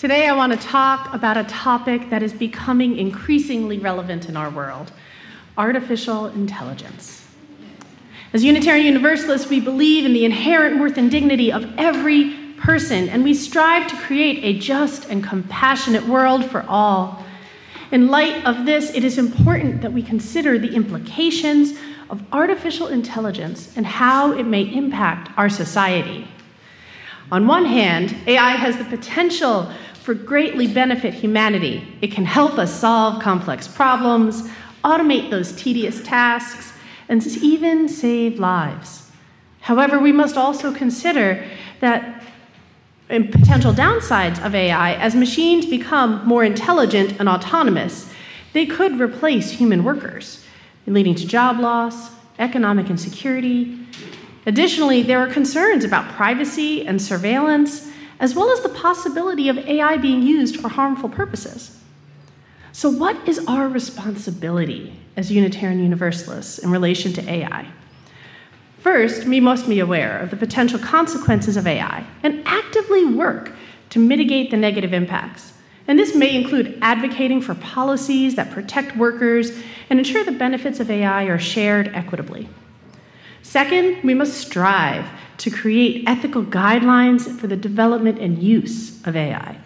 Today, 0.00 0.26
I 0.28 0.32
want 0.34 0.58
to 0.58 0.58
talk 0.66 1.12
about 1.12 1.36
a 1.36 1.44
topic 1.44 2.08
that 2.08 2.22
is 2.22 2.32
becoming 2.32 2.96
increasingly 2.96 3.78
relevant 3.78 4.30
in 4.30 4.34
our 4.34 4.48
world 4.48 4.92
artificial 5.58 6.28
intelligence. 6.28 7.22
As 8.32 8.42
Unitarian 8.42 8.86
Universalists, 8.86 9.50
we 9.50 9.60
believe 9.60 10.06
in 10.06 10.14
the 10.14 10.24
inherent 10.24 10.80
worth 10.80 10.96
and 10.96 11.10
dignity 11.10 11.52
of 11.52 11.70
every 11.76 12.34
person, 12.56 13.10
and 13.10 13.22
we 13.22 13.34
strive 13.34 13.88
to 13.88 13.96
create 13.96 14.42
a 14.42 14.58
just 14.58 15.04
and 15.10 15.22
compassionate 15.22 16.06
world 16.06 16.50
for 16.50 16.64
all. 16.66 17.22
In 17.92 18.08
light 18.08 18.42
of 18.46 18.64
this, 18.64 18.94
it 18.94 19.04
is 19.04 19.18
important 19.18 19.82
that 19.82 19.92
we 19.92 20.02
consider 20.02 20.58
the 20.58 20.74
implications 20.74 21.78
of 22.08 22.22
artificial 22.32 22.86
intelligence 22.86 23.76
and 23.76 23.84
how 23.84 24.32
it 24.32 24.44
may 24.44 24.62
impact 24.62 25.28
our 25.36 25.50
society. 25.50 26.26
On 27.32 27.46
one 27.46 27.64
hand, 27.64 28.16
AI 28.26 28.56
has 28.56 28.76
the 28.76 28.84
potential 28.84 29.70
for 30.00 30.14
greatly 30.14 30.66
benefit 30.66 31.14
humanity. 31.14 31.86
It 32.00 32.10
can 32.12 32.24
help 32.24 32.58
us 32.58 32.74
solve 32.74 33.22
complex 33.22 33.68
problems, 33.68 34.48
automate 34.82 35.30
those 35.30 35.52
tedious 35.52 36.02
tasks, 36.02 36.72
and 37.08 37.24
even 37.38 37.88
save 37.88 38.38
lives. 38.38 39.10
However, 39.60 39.98
we 39.98 40.12
must 40.12 40.36
also 40.36 40.72
consider 40.72 41.44
that 41.80 42.22
potential 43.08 43.72
downsides 43.72 44.42
of 44.44 44.54
AI 44.54 44.94
as 44.94 45.14
machines 45.14 45.66
become 45.66 46.26
more 46.26 46.44
intelligent 46.44 47.18
and 47.18 47.28
autonomous, 47.28 48.10
they 48.52 48.64
could 48.64 49.00
replace 49.00 49.50
human 49.50 49.82
workers, 49.82 50.44
leading 50.86 51.14
to 51.16 51.26
job 51.26 51.58
loss, 51.58 52.10
economic 52.38 52.88
insecurity. 52.88 53.78
Additionally, 54.46 55.02
there 55.02 55.18
are 55.18 55.28
concerns 55.28 55.84
about 55.84 56.08
privacy 56.14 56.86
and 56.86 57.02
surveillance 57.02 57.89
as 58.20 58.34
well 58.34 58.50
as 58.52 58.60
the 58.60 58.68
possibility 58.68 59.48
of 59.48 59.58
AI 59.58 59.96
being 59.96 60.22
used 60.22 60.60
for 60.60 60.68
harmful 60.68 61.08
purposes. 61.08 61.78
So, 62.72 62.88
what 62.88 63.16
is 63.28 63.44
our 63.48 63.68
responsibility 63.68 64.94
as 65.16 65.32
Unitarian 65.32 65.82
Universalists 65.82 66.58
in 66.58 66.70
relation 66.70 67.12
to 67.14 67.28
AI? 67.28 67.66
First, 68.78 69.24
we 69.26 69.40
must 69.40 69.68
be 69.68 69.80
aware 69.80 70.18
of 70.18 70.30
the 70.30 70.36
potential 70.36 70.78
consequences 70.78 71.56
of 71.56 71.66
AI 71.66 72.06
and 72.22 72.42
actively 72.46 73.04
work 73.04 73.52
to 73.90 73.98
mitigate 73.98 74.50
the 74.50 74.56
negative 74.56 74.92
impacts. 74.92 75.52
And 75.88 75.98
this 75.98 76.14
may 76.14 76.36
include 76.36 76.78
advocating 76.80 77.40
for 77.40 77.54
policies 77.56 78.36
that 78.36 78.52
protect 78.52 78.96
workers 78.96 79.50
and 79.90 79.98
ensure 79.98 80.24
the 80.24 80.30
benefits 80.30 80.78
of 80.78 80.90
AI 80.90 81.24
are 81.24 81.38
shared 81.38 81.88
equitably. 81.88 82.48
Second, 83.50 84.04
we 84.04 84.14
must 84.14 84.34
strive 84.34 85.08
to 85.38 85.50
create 85.50 86.04
ethical 86.06 86.44
guidelines 86.44 87.36
for 87.36 87.48
the 87.48 87.56
development 87.56 88.20
and 88.20 88.40
use 88.40 89.04
of 89.04 89.16
AI. 89.16 89.58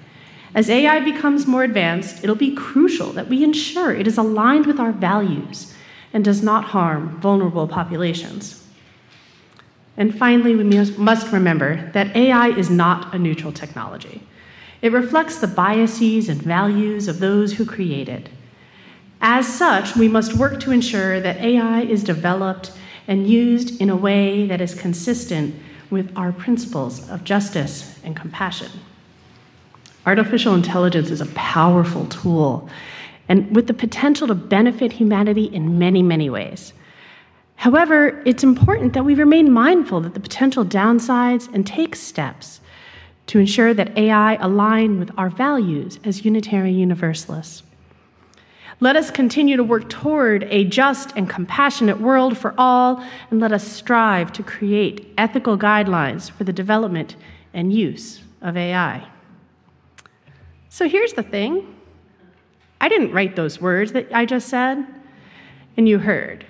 As 0.54 0.70
AI 0.70 1.00
becomes 1.00 1.46
more 1.46 1.64
advanced, 1.64 2.24
it'll 2.24 2.34
be 2.34 2.54
crucial 2.54 3.12
that 3.12 3.28
we 3.28 3.44
ensure 3.44 3.92
it 3.94 4.06
is 4.06 4.16
aligned 4.16 4.64
with 4.64 4.80
our 4.80 4.90
values 4.90 5.74
and 6.14 6.24
does 6.24 6.42
not 6.42 6.64
harm 6.64 7.20
vulnerable 7.20 7.68
populations. 7.68 8.66
And 9.98 10.18
finally, 10.18 10.56
we 10.56 10.64
must 10.64 11.30
remember 11.30 11.90
that 11.92 12.16
AI 12.16 12.56
is 12.56 12.70
not 12.70 13.14
a 13.14 13.18
neutral 13.18 13.52
technology. 13.52 14.26
It 14.80 14.92
reflects 14.92 15.36
the 15.36 15.46
biases 15.46 16.30
and 16.30 16.40
values 16.40 17.06
of 17.06 17.18
those 17.18 17.52
who 17.52 17.66
create 17.66 18.08
it. 18.08 18.30
As 19.20 19.46
such, 19.46 19.94
we 19.94 20.08
must 20.08 20.32
work 20.32 20.58
to 20.60 20.70
ensure 20.70 21.20
that 21.20 21.36
AI 21.36 21.82
is 21.82 22.02
developed 22.02 22.72
and 23.06 23.28
used 23.28 23.80
in 23.80 23.90
a 23.90 23.96
way 23.96 24.46
that 24.46 24.60
is 24.60 24.74
consistent 24.74 25.54
with 25.90 26.12
our 26.16 26.32
principles 26.32 27.08
of 27.10 27.24
justice 27.24 27.98
and 28.04 28.16
compassion. 28.16 28.70
Artificial 30.06 30.54
intelligence 30.54 31.10
is 31.10 31.20
a 31.20 31.26
powerful 31.26 32.06
tool 32.06 32.68
and 33.28 33.54
with 33.54 33.66
the 33.66 33.74
potential 33.74 34.26
to 34.26 34.34
benefit 34.34 34.92
humanity 34.92 35.44
in 35.44 35.78
many, 35.78 36.02
many 36.02 36.28
ways. 36.28 36.72
However, 37.56 38.22
it's 38.26 38.44
important 38.44 38.92
that 38.92 39.04
we 39.04 39.14
remain 39.14 39.50
mindful 39.50 40.04
of 40.04 40.14
the 40.14 40.20
potential 40.20 40.64
downsides 40.64 41.52
and 41.54 41.66
take 41.66 41.96
steps 41.96 42.60
to 43.28 43.38
ensure 43.38 43.72
that 43.72 43.96
AI 43.96 44.34
align 44.34 44.98
with 44.98 45.10
our 45.16 45.30
values 45.30 45.98
as 46.04 46.24
Unitarian 46.24 46.76
Universalists. 46.76 47.62
Let 48.80 48.96
us 48.96 49.10
continue 49.10 49.56
to 49.56 49.64
work 49.64 49.88
toward 49.88 50.44
a 50.44 50.64
just 50.64 51.12
and 51.16 51.30
compassionate 51.30 52.00
world 52.00 52.36
for 52.36 52.54
all, 52.58 53.04
and 53.30 53.40
let 53.40 53.52
us 53.52 53.66
strive 53.66 54.32
to 54.32 54.42
create 54.42 55.12
ethical 55.16 55.56
guidelines 55.56 56.30
for 56.30 56.44
the 56.44 56.52
development 56.52 57.16
and 57.52 57.72
use 57.72 58.20
of 58.42 58.56
AI. 58.56 59.06
So 60.68 60.88
here's 60.88 61.12
the 61.12 61.22
thing 61.22 61.74
I 62.80 62.88
didn't 62.88 63.12
write 63.12 63.36
those 63.36 63.60
words 63.60 63.92
that 63.92 64.08
I 64.12 64.26
just 64.26 64.48
said, 64.48 64.84
and 65.76 65.88
you 65.88 65.98
heard. 65.98 66.44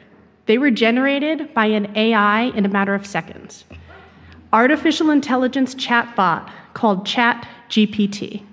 They 0.47 0.59
were 0.59 0.71
generated 0.71 1.55
by 1.55 1.67
an 1.67 1.97
AI 1.97 2.43
in 2.57 2.65
a 2.65 2.69
matter 2.69 2.95
of 2.95 3.07
seconds. 3.07 3.65
Artificial 4.53 5.11
intelligence 5.11 5.75
chatbot 5.75 6.51
called 6.75 7.07
ChatGPT. 7.07 8.45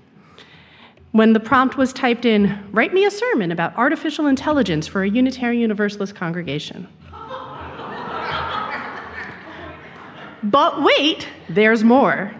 When 1.11 1.33
the 1.33 1.41
prompt 1.41 1.75
was 1.75 1.91
typed 1.91 2.23
in, 2.23 2.57
write 2.71 2.93
me 2.93 3.03
a 3.03 3.11
sermon 3.11 3.51
about 3.51 3.75
artificial 3.75 4.27
intelligence 4.27 4.87
for 4.87 5.03
a 5.03 5.09
Unitarian 5.09 5.59
Universalist 5.61 6.15
congregation. 6.15 6.87
but 10.43 10.81
wait, 10.81 11.27
there's 11.49 11.83
more. 11.83 12.33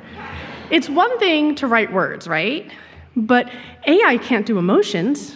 It's 0.69 0.87
one 0.87 1.19
thing 1.19 1.53
to 1.55 1.67
write 1.67 1.91
words, 1.91 2.29
right? 2.29 2.71
But 3.17 3.51
AI 3.87 4.17
can't 4.19 4.45
do 4.45 4.57
emotions. 4.57 5.35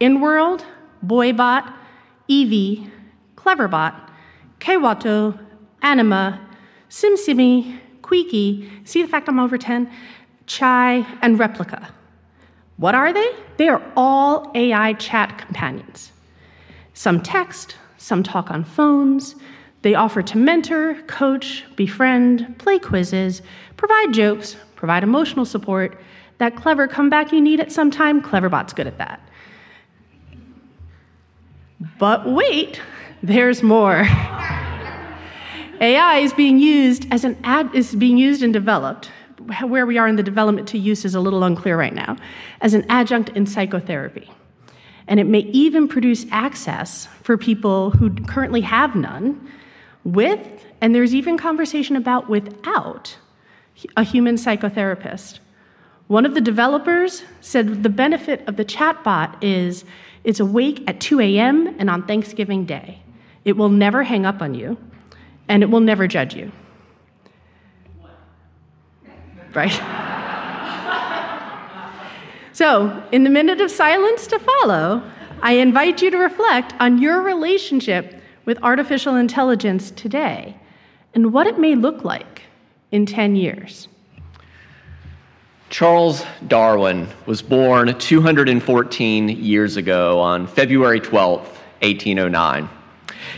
InWorld, 0.00 0.64
Boibot, 1.06 1.72
Evie, 2.26 2.90
Cleverbot, 3.36 3.94
Kewato, 4.58 5.38
Anima, 5.82 6.40
SimSimi, 6.88 7.78
Queeky, 8.02 8.68
see 8.82 9.02
the 9.02 9.08
fact 9.08 9.28
I'm 9.28 9.38
over 9.38 9.56
10, 9.56 9.88
Chai, 10.46 11.06
and 11.22 11.38
Replika. 11.38 11.90
What 12.80 12.94
are 12.94 13.12
they? 13.12 13.30
They 13.58 13.68
are 13.68 13.82
all 13.94 14.50
AI 14.54 14.94
chat 14.94 15.36
companions. 15.36 16.12
Some 16.94 17.20
text, 17.20 17.76
some 17.98 18.22
talk 18.22 18.50
on 18.50 18.64
phones. 18.64 19.34
They 19.82 19.94
offer 19.94 20.22
to 20.22 20.38
mentor, 20.38 20.94
coach, 21.06 21.64
befriend, 21.76 22.58
play 22.58 22.78
quizzes, 22.78 23.42
provide 23.76 24.14
jokes, 24.14 24.56
provide 24.76 25.02
emotional 25.02 25.44
support. 25.44 26.00
That 26.38 26.56
clever 26.56 26.88
comeback 26.88 27.32
you 27.32 27.40
need 27.42 27.60
at 27.60 27.70
some 27.70 27.90
time, 27.90 28.22
Cleverbot's 28.22 28.72
good 28.72 28.86
at 28.86 28.96
that. 28.96 29.20
But 31.98 32.26
wait, 32.26 32.80
there's 33.22 33.62
more. 33.62 34.06
AI 35.82 36.18
is 36.20 36.32
being 36.32 36.58
used 36.58 37.06
as 37.12 37.24
an 37.24 37.36
ad, 37.44 37.74
is 37.74 37.94
being 37.94 38.16
used 38.16 38.42
and 38.42 38.54
developed 38.54 39.10
where 39.66 39.86
we 39.86 39.98
are 39.98 40.08
in 40.08 40.16
the 40.16 40.22
development 40.22 40.68
to 40.68 40.78
use 40.78 41.04
is 41.04 41.14
a 41.14 41.20
little 41.20 41.44
unclear 41.44 41.76
right 41.76 41.94
now, 41.94 42.16
as 42.60 42.74
an 42.74 42.84
adjunct 42.88 43.30
in 43.30 43.46
psychotherapy. 43.46 44.30
And 45.08 45.18
it 45.18 45.26
may 45.26 45.40
even 45.40 45.88
produce 45.88 46.26
access 46.30 47.06
for 47.22 47.36
people 47.36 47.90
who 47.90 48.14
currently 48.26 48.60
have 48.60 48.94
none 48.94 49.48
with, 50.04 50.40
and 50.80 50.94
there's 50.94 51.14
even 51.14 51.36
conversation 51.36 51.96
about 51.96 52.28
without, 52.28 53.16
a 53.96 54.04
human 54.04 54.36
psychotherapist. 54.36 55.38
One 56.06 56.26
of 56.26 56.34
the 56.34 56.40
developers 56.40 57.22
said 57.40 57.82
the 57.82 57.88
benefit 57.88 58.46
of 58.46 58.56
the 58.56 58.64
chatbot 58.64 59.36
is 59.42 59.84
it's 60.22 60.40
awake 60.40 60.84
at 60.86 61.00
2 61.00 61.20
a.m. 61.20 61.74
and 61.78 61.88
on 61.88 62.06
Thanksgiving 62.06 62.64
Day. 62.64 63.02
It 63.44 63.56
will 63.56 63.70
never 63.70 64.02
hang 64.02 64.26
up 64.26 64.42
on 64.42 64.54
you, 64.54 64.76
and 65.48 65.62
it 65.62 65.70
will 65.70 65.80
never 65.80 66.06
judge 66.06 66.34
you 66.34 66.52
right? 69.54 69.72
so, 72.52 73.02
in 73.12 73.24
the 73.24 73.30
minute 73.30 73.60
of 73.60 73.70
silence 73.70 74.26
to 74.28 74.38
follow, 74.38 75.02
I 75.42 75.52
invite 75.52 76.02
you 76.02 76.10
to 76.10 76.18
reflect 76.18 76.74
on 76.80 77.00
your 77.00 77.22
relationship 77.22 78.20
with 78.44 78.58
artificial 78.62 79.16
intelligence 79.16 79.90
today 79.90 80.56
and 81.14 81.32
what 81.32 81.46
it 81.46 81.58
may 81.58 81.74
look 81.74 82.04
like 82.04 82.42
in 82.92 83.06
10 83.06 83.36
years. 83.36 83.88
Charles 85.70 86.24
Darwin 86.48 87.08
was 87.26 87.42
born 87.42 87.96
214 87.96 89.28
years 89.28 89.76
ago 89.76 90.18
on 90.18 90.46
February 90.46 91.00
12, 91.00 91.40
1809. 91.80 92.68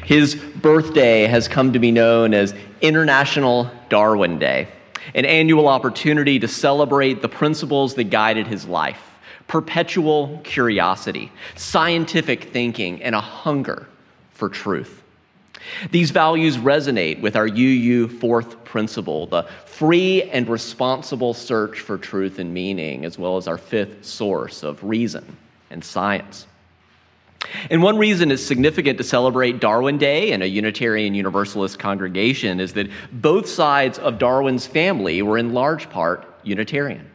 His 0.04 0.34
birthday 0.34 1.26
has 1.26 1.46
come 1.46 1.72
to 1.72 1.78
be 1.78 1.90
known 1.90 2.32
as 2.32 2.54
International 2.80 3.70
Darwin 3.88 4.38
Day 4.38 4.66
an 5.14 5.24
annual 5.24 5.68
opportunity 5.68 6.38
to 6.38 6.48
celebrate 6.48 7.22
the 7.22 7.28
principles 7.28 7.94
that 7.94 8.04
guided 8.04 8.46
his 8.46 8.66
life 8.66 9.00
perpetual 9.48 10.40
curiosity, 10.44 11.30
scientific 11.56 12.44
thinking, 12.44 13.02
and 13.02 13.14
a 13.14 13.20
hunger 13.20 13.86
for 14.30 14.48
truth. 14.48 15.02
These 15.90 16.10
values 16.10 16.56
resonate 16.56 17.20
with 17.20 17.36
our 17.36 17.46
UU 17.46 18.08
fourth 18.08 18.64
principle, 18.64 19.26
the 19.26 19.42
free 19.66 20.22
and 20.22 20.48
responsible 20.48 21.34
search 21.34 21.80
for 21.80 21.98
truth 21.98 22.38
and 22.38 22.52
meaning, 22.52 23.04
as 23.04 23.18
well 23.18 23.36
as 23.36 23.46
our 23.46 23.58
fifth 23.58 24.04
source 24.04 24.62
of 24.62 24.82
reason 24.82 25.36
and 25.70 25.84
science. 25.84 26.46
And 27.70 27.82
one 27.82 27.98
reason 27.98 28.30
it's 28.30 28.44
significant 28.44 28.98
to 28.98 29.04
celebrate 29.04 29.60
Darwin 29.60 29.98
Day 29.98 30.32
in 30.32 30.42
a 30.42 30.46
Unitarian 30.46 31.14
Universalist 31.14 31.78
congregation 31.78 32.60
is 32.60 32.72
that 32.74 32.88
both 33.12 33.48
sides 33.48 33.98
of 33.98 34.18
Darwin's 34.18 34.66
family 34.66 35.22
were 35.22 35.38
in 35.38 35.52
large 35.52 35.88
part 35.90 36.26
Unitarian. 36.42 37.08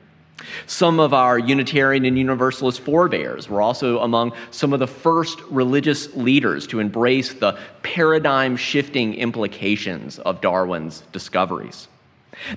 Some 0.67 0.99
of 0.99 1.13
our 1.13 1.39
Unitarian 1.39 2.05
and 2.05 2.17
Universalist 2.17 2.81
forebears 2.81 3.49
were 3.49 3.61
also 3.61 3.99
among 3.99 4.33
some 4.51 4.71
of 4.71 4.79
the 4.79 4.87
first 4.87 5.39
religious 5.49 6.15
leaders 6.15 6.67
to 6.67 6.79
embrace 6.79 7.33
the 7.33 7.57
paradigm 7.83 8.55
shifting 8.55 9.15
implications 9.15 10.19
of 10.19 10.41
Darwin's 10.41 11.01
discoveries. 11.11 11.87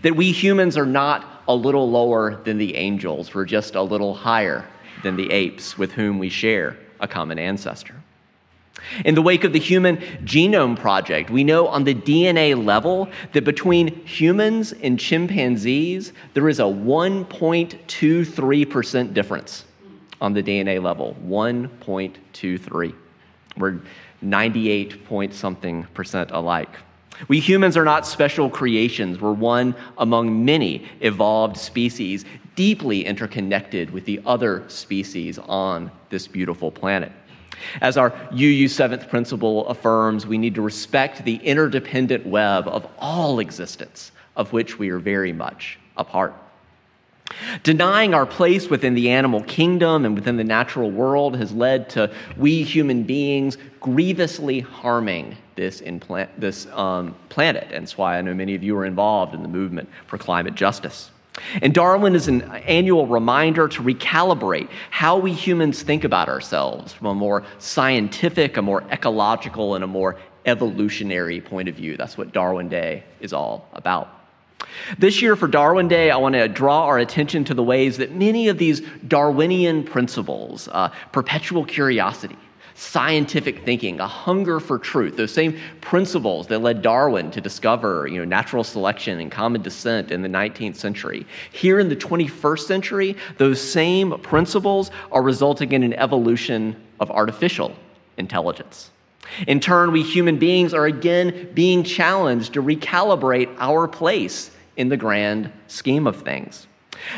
That 0.02 0.14
we 0.14 0.31
humans 0.31 0.76
are 0.76 0.87
not 0.87 1.43
a 1.49 1.55
little 1.55 1.90
lower 1.90 2.37
than 2.44 2.58
the 2.58 2.76
angels, 2.76 3.34
we're 3.34 3.46
just 3.46 3.75
a 3.75 3.82
little 3.82 4.14
higher 4.14 4.69
than 5.02 5.17
the 5.17 5.32
apes 5.32 5.78
with 5.78 5.93
whom 5.93 6.19
we 6.19 6.28
share 6.28 6.76
a 7.00 7.08
common 7.08 7.38
ancestor. 7.38 7.94
In 9.05 9.14
the 9.14 9.23
wake 9.23 9.44
of 9.44 9.52
the 9.52 9.58
Human 9.58 9.99
Genome 10.25 10.79
Project, 10.79 11.29
we 11.31 11.44
know 11.44 11.69
on 11.69 11.85
the 11.85 11.94
DNA 11.94 12.64
level 12.64 13.11
that 13.32 13.44
between 13.44 13.88
humans 14.06 14.73
and 14.73 14.99
chimpanzees, 14.99 16.14
there 16.35 16.49
is 16.49 16.58
a 16.61 16.64
1.23% 16.64 19.14
difference 19.14 19.64
on 20.20 20.32
the 20.32 20.43
DNA 20.43 20.82
level. 20.82 21.17
1.23. 21.26 22.94
We're 23.56 23.81
98 24.23 25.06
point 25.06 25.35
something 25.35 25.85
percent 25.94 26.31
alike. 26.31 26.76
We 27.28 27.40
humans 27.40 27.76
are 27.76 27.84
not 27.84 28.06
special 28.06 28.49
creations. 28.50 29.20
We're 29.20 29.32
one 29.32 29.75
among 29.99 30.44
many 30.44 30.88
evolved 31.00 31.56
species, 31.56 32.25
deeply 32.55 33.05
interconnected 33.05 33.90
with 33.90 34.05
the 34.05 34.20
other 34.26 34.64
species 34.69 35.38
on 35.38 35.90
this 36.08 36.26
beautiful 36.26 36.70
planet. 36.70 37.12
As 37.81 37.96
our 37.96 38.14
UU 38.32 38.69
seventh 38.69 39.08
principle 39.08 39.67
affirms, 39.69 40.26
we 40.26 40.38
need 40.38 40.55
to 40.55 40.62
respect 40.62 41.25
the 41.25 41.37
interdependent 41.37 42.26
web 42.26 42.67
of 42.69 42.87
all 42.99 43.40
existence, 43.40 44.12
of 44.37 44.52
which 44.52 44.78
we 44.78 44.88
are 44.90 44.99
very 44.99 45.32
much 45.32 45.78
a 45.96 46.05
part. 46.05 46.34
Denying 47.62 48.15
our 48.15 48.27
place 48.27 48.69
within 48.69 48.94
the 48.94 49.11
animal 49.11 49.43
kingdom 49.43 50.05
and 50.05 50.15
within 50.15 50.37
the 50.37 50.44
natural 50.44 50.91
world 50.91 51.37
has 51.37 51.53
led 51.53 51.88
to 51.91 52.12
we 52.37 52.62
human 52.62 53.03
beings 53.03 53.56
grievously 53.81 54.61
harming 54.61 55.37
this, 55.56 55.81
implant, 55.81 56.41
this 56.41 56.67
um, 56.73 57.15
planet. 57.29 57.69
And 57.73 57.82
that's 57.82 57.97
why 57.97 58.19
I 58.19 58.23
know 58.23 58.35
many 58.35 58.55
of 58.55 58.62
you 58.62 58.77
are 58.77 58.85
involved 58.85 59.35
in 59.35 59.43
the 59.43 59.49
movement 59.49 59.88
for 60.06 60.19
climate 60.19 60.55
justice. 60.55 61.11
And 61.62 61.73
Darwin 61.73 62.15
is 62.15 62.29
an 62.29 62.43
annual 62.43 63.06
reminder 63.06 63.69
to 63.69 63.82
recalibrate 63.82 64.69
how 64.91 65.17
we 65.17 65.32
humans 65.32 65.82
think 65.82 66.05
about 66.05 66.29
ourselves 66.29 66.93
from 66.93 67.06
a 67.06 67.15
more 67.15 67.44
scientific, 67.59 68.56
a 68.56 68.62
more 68.62 68.82
ecological, 68.91 69.75
and 69.75 69.85
a 69.85 69.87
more 69.87 70.17
evolutionary 70.47 71.41
point 71.41 71.69
of 71.69 71.77
view. 71.77 71.97
That's 71.97 72.19
what 72.19 72.32
Darwin 72.32 72.69
Day 72.69 73.05
is 73.21 73.32
all 73.32 73.69
about. 73.73 74.19
This 74.99 75.22
year 75.22 75.37
for 75.37 75.49
Darwin 75.49 75.88
Day, 75.88 76.11
I 76.11 76.17
want 76.17 76.34
to 76.34 76.49
draw 76.49 76.84
our 76.84 76.99
attention 76.99 77.44
to 77.44 77.55
the 77.55 77.62
ways 77.62 77.96
that 77.99 78.12
many 78.12 78.49
of 78.49 78.58
these 78.58 78.82
Darwinian 79.08 79.84
principles, 79.84 80.69
uh, 80.72 80.90
perpetual 81.12 81.64
curiosity, 81.64 82.37
scientific 82.75 83.62
thinking, 83.64 84.00
a 84.00 84.06
hunger 84.06 84.58
for 84.58 84.78
truth, 84.78 85.17
those 85.17 85.32
same 85.32 85.58
principles 85.82 86.46
that 86.46 86.61
led 86.61 86.81
Darwin 86.81 87.31
to 87.31 87.40
discover 87.40 88.06
you 88.06 88.19
know, 88.19 88.25
natural 88.25 88.64
selection 88.64 89.20
and 89.20 89.31
common 89.31 89.61
descent 89.61 90.11
in 90.11 90.22
the 90.22 90.28
19th 90.28 90.76
century. 90.76 91.26
Here 91.52 91.78
in 91.78 91.90
the 91.90 91.96
21st 91.96 92.61
century, 92.61 93.17
those 93.37 93.61
same 93.61 94.19
principles 94.20 94.90
are 95.12 95.22
resulting 95.22 95.72
in 95.72 95.82
an 95.82 95.93
evolution 95.94 96.75
of 97.00 97.11
artificial 97.11 97.75
intelligence. 98.17 98.90
In 99.46 99.61
turn, 99.61 99.93
we 99.93 100.02
human 100.02 100.38
beings 100.38 100.75
are 100.75 100.87
again 100.87 101.50
being 101.55 101.84
challenged 101.84 102.55
to 102.55 102.62
recalibrate 102.62 103.55
our 103.58 103.87
place 103.87 104.50
in 104.81 104.88
the 104.88 104.97
grand 104.97 105.53
scheme 105.67 106.06
of 106.06 106.23
things. 106.23 106.67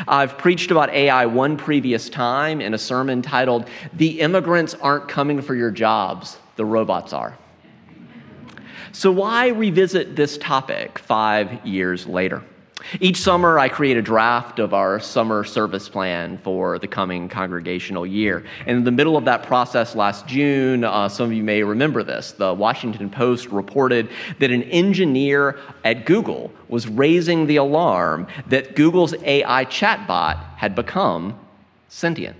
I've 0.05 0.37
preached 0.37 0.69
about 0.69 0.89
AI 0.89 1.25
one 1.25 1.55
previous 1.55 2.09
time 2.09 2.59
in 2.59 2.73
a 2.73 2.77
sermon 2.77 3.21
titled, 3.21 3.69
The 3.93 4.19
Immigrants 4.19 4.73
Aren't 4.75 5.07
Coming 5.07 5.41
for 5.41 5.55
Your 5.55 5.71
Jobs, 5.71 6.37
the 6.57 6.65
Robots 6.65 7.13
Are. 7.13 7.37
So, 8.91 9.11
why 9.11 9.47
revisit 9.47 10.17
this 10.17 10.37
topic 10.37 10.99
five 10.99 11.65
years 11.65 12.05
later? 12.05 12.43
Each 12.99 13.17
summer, 13.17 13.59
I 13.59 13.69
create 13.69 13.97
a 13.97 14.01
draft 14.01 14.59
of 14.59 14.73
our 14.73 14.99
summer 14.99 15.43
service 15.43 15.87
plan 15.87 16.37
for 16.39 16.79
the 16.79 16.87
coming 16.87 17.29
congregational 17.29 18.05
year. 18.05 18.45
And 18.65 18.77
in 18.77 18.83
the 18.83 18.91
middle 18.91 19.17
of 19.17 19.25
that 19.25 19.43
process 19.43 19.95
last 19.95 20.27
June, 20.27 20.83
uh, 20.83 21.09
some 21.09 21.27
of 21.27 21.33
you 21.33 21.43
may 21.43 21.63
remember 21.63 22.03
this. 22.03 22.33
The 22.33 22.53
Washington 22.53 23.09
Post 23.09 23.47
reported 23.47 24.09
that 24.39 24.51
an 24.51 24.63
engineer 24.63 25.59
at 25.83 26.05
Google 26.05 26.51
was 26.67 26.87
raising 26.87 27.47
the 27.47 27.55
alarm 27.57 28.27
that 28.47 28.75
Google's 28.75 29.13
AI 29.23 29.65
chatbot 29.65 30.37
had 30.57 30.75
become 30.75 31.39
sentient. 31.87 32.35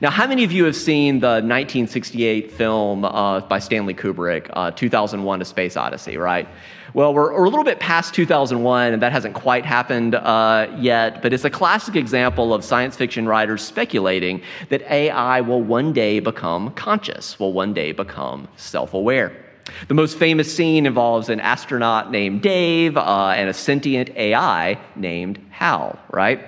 Now, 0.00 0.10
how 0.10 0.26
many 0.26 0.42
of 0.44 0.52
you 0.52 0.64
have 0.64 0.76
seen 0.76 1.20
the 1.20 1.42
1968 1.42 2.50
film 2.50 3.04
uh, 3.04 3.40
by 3.40 3.58
Stanley 3.58 3.94
Kubrick, 3.94 4.48
uh, 4.54 4.70
2001 4.70 5.42
A 5.42 5.44
Space 5.44 5.76
Odyssey, 5.76 6.16
right? 6.16 6.48
Well, 6.96 7.12
we're, 7.12 7.30
we're, 7.30 7.44
a 7.44 7.50
little 7.50 7.62
bit 7.62 7.78
past 7.78 8.14
2001, 8.14 8.94
and 8.94 9.02
that 9.02 9.12
hasn't 9.12 9.34
quite 9.34 9.66
happened 9.66 10.14
uh, 10.14 10.74
yet, 10.78 11.20
but 11.20 11.34
it's 11.34 11.44
a 11.44 11.50
classic 11.50 11.94
example 11.94 12.54
of 12.54 12.64
science 12.64 12.96
fiction 12.96 13.28
writers 13.28 13.62
speculating 13.62 14.40
that 14.70 14.80
AI 14.90 15.42
will 15.42 15.60
one 15.60 15.92
day 15.92 16.20
become 16.20 16.72
conscious, 16.72 17.38
will 17.38 17.52
one 17.52 17.74
day 17.74 17.92
become 17.92 18.48
self 18.56 18.94
aware. 18.94 19.36
The 19.88 19.92
most 19.92 20.16
famous 20.16 20.56
scene 20.56 20.86
involves 20.86 21.28
an 21.28 21.38
astronaut 21.38 22.10
named 22.10 22.40
Dave 22.40 22.96
uh, 22.96 23.34
and 23.36 23.50
a 23.50 23.52
sentient 23.52 24.08
AI 24.16 24.80
named 24.96 25.38
Hal, 25.50 25.98
right? 26.10 26.40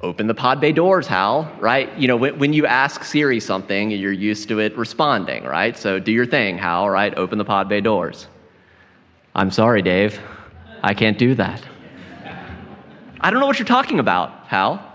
open 0.00 0.26
the 0.26 0.34
pod 0.34 0.60
bay 0.60 0.72
doors, 0.72 1.06
Hal, 1.06 1.48
right? 1.60 1.96
You 1.96 2.08
know, 2.08 2.16
when, 2.16 2.36
when, 2.40 2.52
you 2.52 2.66
ask 2.66 3.04
Siri 3.04 3.38
something, 3.38 3.92
you're 3.92 4.10
used 4.10 4.48
to 4.48 4.58
it 4.58 4.76
responding, 4.76 5.44
right? 5.44 5.78
So 5.78 6.00
do 6.00 6.10
your 6.10 6.26
thing, 6.26 6.58
Hal, 6.58 6.90
right? 6.90 7.16
Open 7.16 7.38
the 7.38 7.44
pod 7.44 7.68
bay 7.68 7.80
doors. 7.80 8.26
I'm 9.34 9.50
sorry, 9.50 9.82
Dave. 9.82 10.20
I 10.82 10.94
can't 10.94 11.16
do 11.18 11.34
that. 11.36 11.62
I 13.20 13.30
don't 13.30 13.40
know 13.40 13.46
what 13.46 13.58
you're 13.58 13.66
talking 13.66 13.98
about, 13.98 14.46
Hal. 14.48 14.88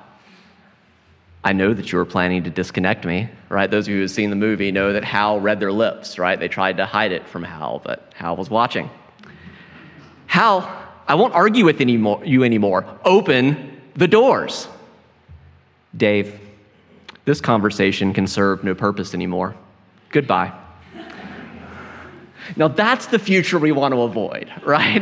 I 1.43 1.53
know 1.53 1.73
that 1.73 1.91
you 1.91 1.97
were 1.97 2.05
planning 2.05 2.43
to 2.43 2.49
disconnect 2.49 3.05
me, 3.05 3.29
right? 3.49 3.71
Those 3.71 3.85
of 3.85 3.89
you 3.89 3.95
who 3.95 4.01
have 4.01 4.11
seen 4.11 4.29
the 4.29 4.35
movie 4.35 4.71
know 4.71 4.91
that 4.93 5.03
Hal 5.03 5.39
read 5.39 5.59
their 5.59 5.71
lips, 5.71 6.19
right? 6.19 6.37
They 6.37 6.49
tried 6.49 6.77
to 6.77 6.85
hide 6.85 7.13
it 7.13 7.25
from 7.27 7.43
Hal, 7.43 7.81
but 7.83 8.11
Hal 8.15 8.35
was 8.35 8.49
watching. 8.49 8.89
Hal, 10.25 10.69
I 11.07 11.15
won't 11.15 11.33
argue 11.33 11.63
with 11.63 11.79
anymore, 11.79 12.21
you 12.25 12.43
anymore. 12.43 12.85
Open 13.05 13.81
the 13.95 14.07
doors. 14.07 14.67
Dave, 15.95 16.37
this 17.23 17.39
conversation 17.39 18.13
can 18.13 18.27
serve 18.27 18.63
no 18.63 18.75
purpose 18.75 19.13
anymore. 19.13 19.55
Goodbye. 20.09 20.53
Now, 22.55 22.67
that's 22.67 23.07
the 23.07 23.19
future 23.19 23.59
we 23.59 23.71
want 23.71 23.93
to 23.93 24.01
avoid, 24.01 24.51
right? 24.63 25.01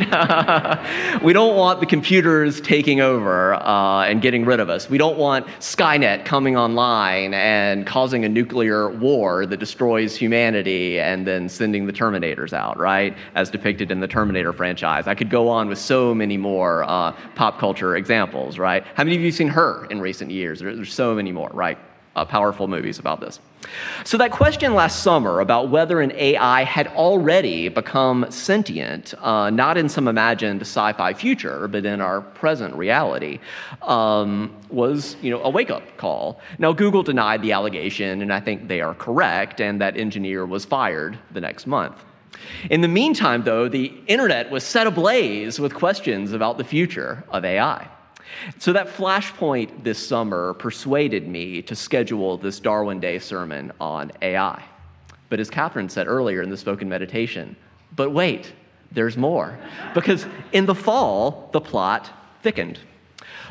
we 1.22 1.34
don't 1.34 1.56
want 1.56 1.80
the 1.80 1.86
computers 1.86 2.62
taking 2.62 3.02
over 3.02 3.54
uh, 3.54 4.06
and 4.06 4.22
getting 4.22 4.46
rid 4.46 4.60
of 4.60 4.70
us. 4.70 4.90
We 4.90 4.98
don't 4.98 5.18
want 5.18 5.48
Skynet 5.60 6.26
coming 6.26 6.58
online 6.58 7.34
and 7.34 7.86
causing 7.86 8.26
a 8.26 8.30
nuclear 8.30 8.90
war 8.90 9.46
that 9.46 9.58
destroys 9.58 10.16
humanity 10.16 11.00
and 11.00 11.28
then 11.28 11.50
sending 11.50 11.86
the 11.86 11.94
Terminators 11.94 12.54
out, 12.54 12.78
right? 12.78 13.16
As 13.36 13.50
depicted 13.50 13.92
in 13.92 14.00
the 14.00 14.08
Terminator 14.08 14.54
franchise. 14.54 15.08
I 15.08 15.16
could 15.16 15.30
go 15.30 15.50
on 15.50 15.68
with 15.68 15.78
so 15.78 16.16
many 16.16 16.38
more 16.38 16.84
uh, 16.84 17.12
pop 17.36 17.60
culture 17.60 17.96
examples, 17.96 18.58
right? 18.58 18.84
How 18.96 19.04
many 19.04 19.16
of 19.16 19.22
you 19.22 19.28
have 19.28 19.36
seen 19.36 19.48
her 19.50 19.86
in 19.90 20.02
recent 20.02 20.32
years? 20.32 20.60
There's 20.60 20.94
so 20.94 21.16
many 21.16 21.32
more, 21.32 21.50
right? 21.54 21.78
uh, 22.16 22.26
powerful 22.26 22.68
movies 22.68 23.00
about 23.00 23.20
this. 23.20 23.40
So, 24.04 24.18
that 24.18 24.32
question 24.32 24.74
last 24.74 25.04
summer 25.04 25.40
about 25.40 25.70
whether 25.70 26.02
an 26.02 26.12
AI 26.14 26.64
had 26.64 26.88
already 26.88 27.70
become 27.70 28.26
sentient, 28.30 29.14
uh, 29.22 29.50
not 29.50 29.78
in 29.78 29.90
some 29.90 30.08
imagined 30.08 30.62
sci 30.62 30.94
fi 30.94 31.14
future, 31.14 31.68
but 31.68 31.86
in 31.86 32.02
our 32.02 32.22
present 32.22 32.76
reality, 32.76 33.40
um, 33.82 34.56
was 34.70 35.16
you 35.22 35.32
know, 35.32 35.42
a 35.44 35.50
wake 35.50 35.70
up 35.70 35.98
call. 35.98 36.40
Now, 36.60 36.74
Google 36.74 37.04
denied 37.04 37.42
the 37.42 37.52
allegation, 37.52 38.22
and 38.22 38.32
I 38.32 38.40
think 38.40 38.68
they 38.68 38.82
are 38.82 38.94
correct, 38.94 39.62
and 39.62 39.82
that 39.82 39.98
engineer 39.98 40.46
was 40.46 40.66
fired 40.66 41.18
the 41.32 41.42
next 41.42 41.68
month. 41.68 42.04
In 42.70 42.82
the 42.82 42.88
meantime, 42.88 43.44
though, 43.44 43.68
the 43.68 43.94
internet 44.08 44.52
was 44.52 44.64
set 44.64 44.88
ablaze 44.88 45.60
with 45.60 45.74
questions 45.74 46.34
about 46.34 46.58
the 46.58 46.64
future 46.64 47.24
of 47.30 47.46
AI. 47.46 47.88
So 48.60 48.74
that 48.74 48.88
flashpoint 48.88 49.84
this 49.84 50.06
summer 50.06 50.54
persuaded 50.54 51.28
me 51.28 51.62
to 51.64 51.76
schedule 51.76 52.38
this 52.38 52.60
Darwin 52.60 53.00
Day 53.00 53.20
sermon 53.20 53.72
on 53.80 54.12
AI. 54.22 54.64
But 55.30 55.40
as 55.40 55.50
Catherine 55.50 55.90
said 55.90 56.08
earlier 56.08 56.42
in 56.42 56.50
the 56.50 56.58
spoken 56.58 56.88
meditation, 56.88 57.56
but 57.96 58.12
wait, 58.12 58.54
there's 58.92 59.18
more. 59.18 59.58
Because 59.94 60.26
in 60.52 60.66
the 60.66 60.76
fall, 60.76 61.50
the 61.54 61.62
plot 61.62 62.12
thickened. 62.42 62.80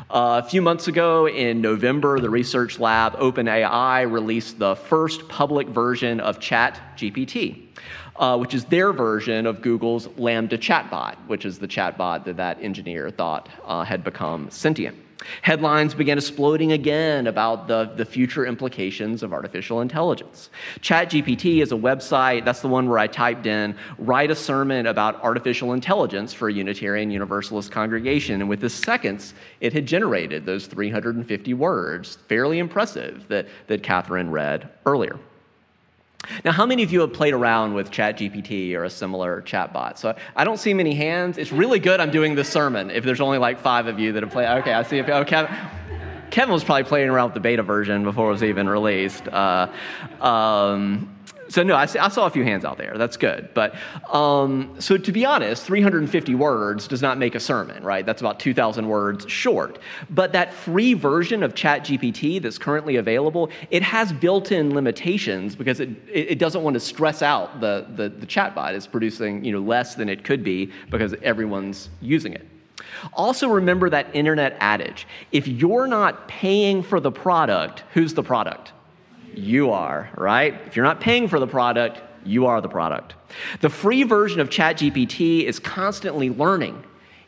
Uh, 0.09 0.41
a 0.43 0.47
few 0.47 0.61
months 0.61 0.87
ago 0.87 1.27
in 1.27 1.61
November, 1.61 2.19
the 2.19 2.29
research 2.29 2.79
lab 2.79 3.13
OpenAI 3.13 4.09
released 4.11 4.59
the 4.59 4.75
first 4.75 5.27
public 5.27 5.67
version 5.67 6.19
of 6.19 6.39
ChatGPT, 6.39 7.64
uh, 8.17 8.37
which 8.37 8.53
is 8.53 8.65
their 8.65 8.93
version 8.93 9.45
of 9.45 9.61
Google's 9.61 10.07
LaMDA 10.07 10.57
chatbot, 10.57 11.15
which 11.27 11.45
is 11.45 11.59
the 11.59 11.67
chatbot 11.67 12.23
that 12.25 12.37
that 12.37 12.61
engineer 12.61 13.09
thought 13.09 13.49
uh, 13.65 13.83
had 13.83 14.03
become 14.03 14.49
sentient. 14.49 14.97
Headlines 15.41 15.93
began 15.93 16.17
exploding 16.17 16.73
again 16.73 17.27
about 17.27 17.67
the, 17.67 17.91
the 17.95 18.05
future 18.05 18.45
implications 18.45 19.23
of 19.23 19.33
artificial 19.33 19.81
intelligence. 19.81 20.49
ChatGPT 20.81 21.61
is 21.61 21.71
a 21.71 21.75
website, 21.75 22.45
that's 22.45 22.61
the 22.61 22.67
one 22.67 22.87
where 22.87 22.99
I 22.99 23.07
typed 23.07 23.45
in, 23.45 23.75
write 23.97 24.31
a 24.31 24.35
sermon 24.35 24.87
about 24.87 25.21
artificial 25.23 25.73
intelligence 25.73 26.33
for 26.33 26.49
a 26.49 26.53
Unitarian 26.53 27.09
Universalist 27.09 27.71
congregation. 27.71 28.41
And 28.41 28.49
with 28.49 28.61
the 28.61 28.69
seconds, 28.69 29.33
it 29.61 29.73
had 29.73 29.85
generated 29.85 30.45
those 30.45 30.67
350 30.67 31.53
words. 31.53 32.17
Fairly 32.27 32.59
impressive 32.59 33.25
that, 33.29 33.47
that 33.67 33.83
Catherine 33.83 34.29
read 34.29 34.69
earlier. 34.85 35.17
Now, 36.43 36.51
how 36.51 36.65
many 36.65 36.83
of 36.83 36.91
you 36.91 37.01
have 37.01 37.13
played 37.13 37.33
around 37.33 37.73
with 37.73 37.91
ChatGPT 37.91 38.73
or 38.75 38.83
a 38.83 38.89
similar 38.89 39.41
chatbot? 39.41 39.97
So 39.97 40.15
I 40.35 40.43
don't 40.43 40.57
see 40.57 40.73
many 40.73 40.93
hands. 40.93 41.37
It's 41.37 41.51
really 41.51 41.79
good 41.79 41.99
I'm 41.99 42.11
doing 42.11 42.35
this 42.35 42.49
sermon 42.49 42.89
if 42.89 43.03
there's 43.03 43.21
only 43.21 43.37
like 43.37 43.59
five 43.59 43.87
of 43.87 43.99
you 43.99 44.11
that 44.13 44.23
have 44.23 44.31
played. 44.31 44.47
Okay, 44.59 44.73
I 44.73 44.83
see. 44.83 44.97
If, 44.97 45.09
oh, 45.09 45.23
Kevin, 45.23 45.55
Kevin 46.31 46.53
was 46.53 46.63
probably 46.63 46.83
playing 46.83 47.09
around 47.09 47.27
with 47.27 47.35
the 47.35 47.39
beta 47.39 47.63
version 47.63 48.03
before 48.03 48.27
it 48.27 48.31
was 48.33 48.43
even 48.43 48.67
released. 48.67 49.27
Uh, 49.27 49.71
um, 50.21 51.14
so 51.55 51.63
no, 51.63 51.77
I, 51.77 51.85
saw 51.85 52.25
a 52.25 52.29
few 52.29 52.43
hands 52.43 52.65
out 52.65 52.77
there. 52.77 52.97
That's 52.97 53.15
good. 53.15 53.47
But 53.53 53.75
um, 54.11 54.75
so 54.77 54.97
to 54.97 55.11
be 55.13 55.23
honest, 55.23 55.63
350 55.63 56.35
words 56.35 56.85
does 56.85 57.01
not 57.01 57.17
make 57.17 57.33
a 57.33 57.39
sermon, 57.39 57.81
right? 57.81 58.05
That's 58.05 58.19
about 58.19 58.41
2,000 58.41 58.85
words 58.85 59.25
short. 59.31 59.79
But 60.09 60.33
that 60.33 60.53
free 60.53 60.95
version 60.95 61.43
of 61.43 61.53
ChatGPT 61.53 62.41
that's 62.41 62.57
currently 62.57 62.97
available, 62.97 63.51
it 63.71 63.83
has 63.83 64.11
built-in 64.11 64.75
limitations 64.75 65.55
because 65.55 65.79
it, 65.79 65.91
it 66.11 66.39
doesn't 66.39 66.61
want 66.61 66.73
to 66.73 66.79
stress 66.81 67.21
out 67.21 67.61
the, 67.61 67.87
the, 67.95 68.09
the 68.09 68.27
chatbot. 68.27 68.73
It's 68.73 68.85
producing 68.85 69.45
you 69.45 69.53
know, 69.53 69.61
less 69.61 69.95
than 69.95 70.09
it 70.09 70.25
could 70.25 70.43
be 70.43 70.73
because 70.89 71.13
everyone's 71.23 71.87
using 72.01 72.33
it. 72.33 72.45
Also, 73.13 73.47
remember 73.47 73.89
that 73.89 74.13
internet 74.13 74.57
adage 74.59 75.07
if 75.31 75.47
you're 75.47 75.87
not 75.87 76.27
paying 76.27 76.83
for 76.83 76.99
the 76.99 77.13
product, 77.13 77.85
who's 77.93 78.13
the 78.13 78.23
product? 78.23 78.73
You 79.37 79.71
are, 79.71 80.09
right? 80.15 80.53
If 80.65 80.75
you're 80.75 80.85
not 80.85 80.99
paying 81.01 81.27
for 81.27 81.39
the 81.39 81.47
product, 81.47 82.01
you 82.25 82.45
are 82.47 82.61
the 82.61 82.69
product. 82.69 83.15
The 83.61 83.69
free 83.69 84.03
version 84.03 84.39
of 84.39 84.49
ChatGPT 84.49 85.43
is 85.43 85.59
constantly 85.59 86.29
learning, 86.29 86.83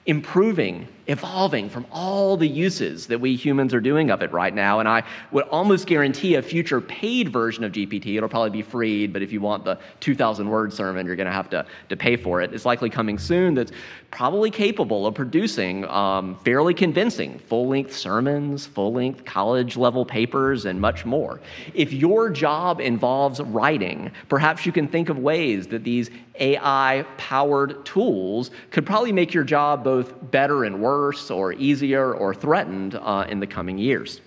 improving, 0.05 0.87
evolving 1.07 1.69
from 1.69 1.85
all 1.91 2.35
the 2.35 2.47
uses 2.47 3.07
that 3.07 3.19
we 3.19 3.35
humans 3.35 3.73
are 3.73 3.79
doing 3.79 4.11
of 4.11 4.21
it 4.21 4.31
right 4.31 4.53
now. 4.53 4.79
And 4.79 4.89
I 4.89 5.03
would 5.31 5.45
almost 5.45 5.87
guarantee 5.87 6.35
a 6.35 6.41
future 6.41 6.81
paid 6.81 7.29
version 7.29 7.63
of 7.63 7.71
GPT, 7.71 8.17
it'll 8.17 8.27
probably 8.27 8.49
be 8.49 8.61
free, 8.61 9.07
but 9.07 9.21
if 9.21 9.31
you 9.31 9.39
want 9.39 9.63
the 9.63 9.79
2,000 10.01 10.49
word 10.49 10.73
sermon, 10.73 11.05
you're 11.05 11.15
going 11.15 11.27
to 11.27 11.33
have 11.33 11.49
to, 11.51 11.65
to 11.89 11.95
pay 11.95 12.17
for 12.17 12.41
it. 12.41 12.53
It's 12.53 12.65
likely 12.65 12.89
coming 12.89 13.17
soon 13.17 13.53
that's 13.53 13.71
probably 14.11 14.51
capable 14.51 15.07
of 15.07 15.15
producing 15.15 15.85
um, 15.85 16.35
fairly 16.43 16.73
convincing 16.73 17.39
full 17.39 17.67
length 17.67 17.95
sermons, 17.95 18.65
full 18.65 18.91
length 18.91 19.23
college 19.23 19.77
level 19.77 20.05
papers, 20.05 20.65
and 20.65 20.79
much 20.79 21.05
more. 21.05 21.39
If 21.73 21.93
your 21.93 22.29
job 22.29 22.81
involves 22.81 23.39
writing, 23.41 24.11
perhaps 24.27 24.65
you 24.65 24.71
can 24.71 24.87
think 24.87 25.09
of 25.09 25.17
ways 25.17 25.67
that 25.67 25.83
these 25.83 26.09
AI 26.39 27.05
powered 27.17 27.85
tools 27.85 28.51
could 28.71 28.85
probably 28.85 29.11
make 29.11 29.33
your 29.33 29.43
job 29.43 29.83
both 29.83 30.13
better 30.31 30.65
and 30.65 30.81
worse 30.81 30.96
worse 30.97 31.29
or 31.29 31.53
easier 31.53 32.13
or 32.13 32.33
threatened 32.33 32.95
uh, 32.95 33.25
in 33.29 33.39
the 33.39 33.47
coming 33.47 33.77
years. 33.77 34.19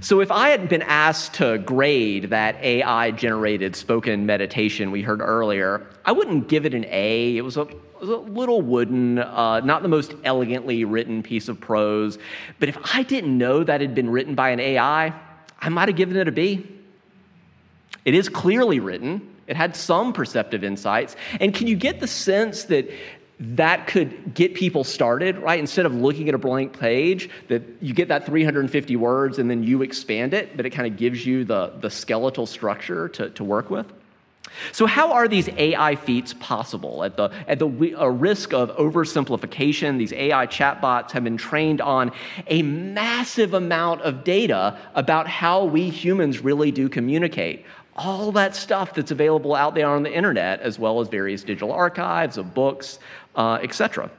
So, 0.00 0.20
if 0.20 0.30
I 0.30 0.48
had 0.50 0.68
been 0.68 0.82
asked 0.82 1.34
to 1.34 1.58
grade 1.58 2.30
that 2.30 2.56
AI 2.62 3.10
generated 3.10 3.76
spoken 3.76 4.24
meditation 4.24 4.90
we 4.90 5.02
heard 5.02 5.20
earlier, 5.20 5.86
I 6.04 6.12
wouldn't 6.12 6.48
give 6.48 6.64
it 6.64 6.74
an 6.74 6.86
A. 6.88 7.36
It 7.36 7.42
was 7.42 7.56
a, 7.56 7.62
it 7.62 8.00
was 8.00 8.08
a 8.08 8.16
little 8.16 8.62
wooden, 8.62 9.18
uh, 9.18 9.60
not 9.60 9.82
the 9.82 9.88
most 9.88 10.14
elegantly 10.24 10.84
written 10.84 11.22
piece 11.22 11.48
of 11.48 11.60
prose. 11.60 12.18
But 12.58 12.68
if 12.68 12.78
I 12.94 13.02
didn't 13.02 13.36
know 13.36 13.64
that 13.64 13.80
had 13.80 13.94
been 13.94 14.08
written 14.08 14.34
by 14.34 14.50
an 14.50 14.60
AI, 14.60 15.12
I 15.60 15.68
might 15.68 15.88
have 15.88 15.96
given 15.96 16.16
it 16.16 16.28
a 16.28 16.32
B. 16.32 16.66
It 18.04 18.14
is 18.14 18.28
clearly 18.28 18.80
written, 18.80 19.20
it 19.46 19.56
had 19.56 19.74
some 19.74 20.12
perceptive 20.12 20.62
insights. 20.62 21.16
And 21.40 21.52
can 21.54 21.66
you 21.66 21.76
get 21.76 22.00
the 22.00 22.06
sense 22.06 22.64
that 22.64 22.88
that 23.40 23.86
could 23.86 24.34
get 24.34 24.54
people 24.54 24.84
started, 24.84 25.38
right? 25.38 25.58
Instead 25.58 25.86
of 25.86 25.94
looking 25.94 26.28
at 26.28 26.34
a 26.34 26.38
blank 26.38 26.78
page, 26.78 27.30
that 27.48 27.62
you 27.80 27.94
get 27.94 28.08
that 28.08 28.26
350 28.26 28.96
words 28.96 29.38
and 29.38 29.50
then 29.50 29.64
you 29.64 29.82
expand 29.82 30.34
it, 30.34 30.56
but 30.56 30.66
it 30.66 30.70
kind 30.70 30.86
of 30.86 30.98
gives 30.98 31.24
you 31.24 31.44
the, 31.44 31.72
the 31.80 31.90
skeletal 31.90 32.46
structure 32.46 33.08
to, 33.08 33.30
to 33.30 33.42
work 33.42 33.70
with. 33.70 33.90
So, 34.72 34.86
how 34.86 35.12
are 35.12 35.28
these 35.28 35.48
AI 35.48 35.94
feats 35.96 36.34
possible? 36.34 37.04
At 37.04 37.16
the, 37.16 37.30
at 37.46 37.58
the 37.58 37.68
risk 37.68 38.52
of 38.52 38.70
oversimplification, 38.76 39.96
these 39.96 40.12
AI 40.12 40.46
chatbots 40.46 41.12
have 41.12 41.24
been 41.24 41.36
trained 41.36 41.80
on 41.80 42.12
a 42.48 42.62
massive 42.62 43.54
amount 43.54 44.02
of 44.02 44.24
data 44.24 44.78
about 44.94 45.28
how 45.28 45.64
we 45.64 45.88
humans 45.88 46.40
really 46.40 46.72
do 46.72 46.88
communicate 46.88 47.64
all 48.00 48.32
that 48.32 48.56
stuff 48.56 48.94
that's 48.94 49.10
available 49.10 49.54
out 49.54 49.74
there 49.74 49.86
on 49.86 50.02
the 50.02 50.12
internet, 50.12 50.60
as 50.60 50.78
well 50.78 51.00
as 51.00 51.08
various 51.08 51.44
digital 51.44 51.70
archives 51.70 52.38
of 52.38 52.54
books, 52.54 52.98
uh, 53.36 53.58
etc. 53.62 54.10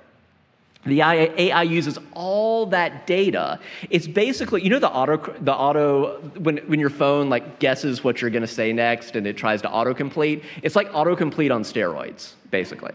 The 0.86 1.02
AI 1.02 1.64
uses 1.64 2.00
all 2.14 2.66
that 2.68 3.06
data. 3.06 3.60
It's 3.90 4.08
basically, 4.08 4.64
you 4.64 4.70
know, 4.70 4.80
the 4.80 4.90
auto, 4.90 5.18
the 5.42 5.54
auto 5.54 6.20
when, 6.40 6.58
when 6.68 6.80
your 6.80 6.90
phone 6.90 7.30
like 7.30 7.60
guesses 7.60 8.04
what 8.04 8.22
you're 8.22 8.32
going 8.32 8.42
to 8.42 8.48
say 8.48 8.74
next 8.74 9.16
and 9.16 9.28
it 9.28 9.38
tries 9.38 9.62
to 9.62 9.68
autocomplete. 9.68 10.44
It's 10.64 10.76
like 10.76 10.90
autocomplete 10.92 11.54
on 11.54 11.64
steroids, 11.64 12.34
basically. 12.50 12.94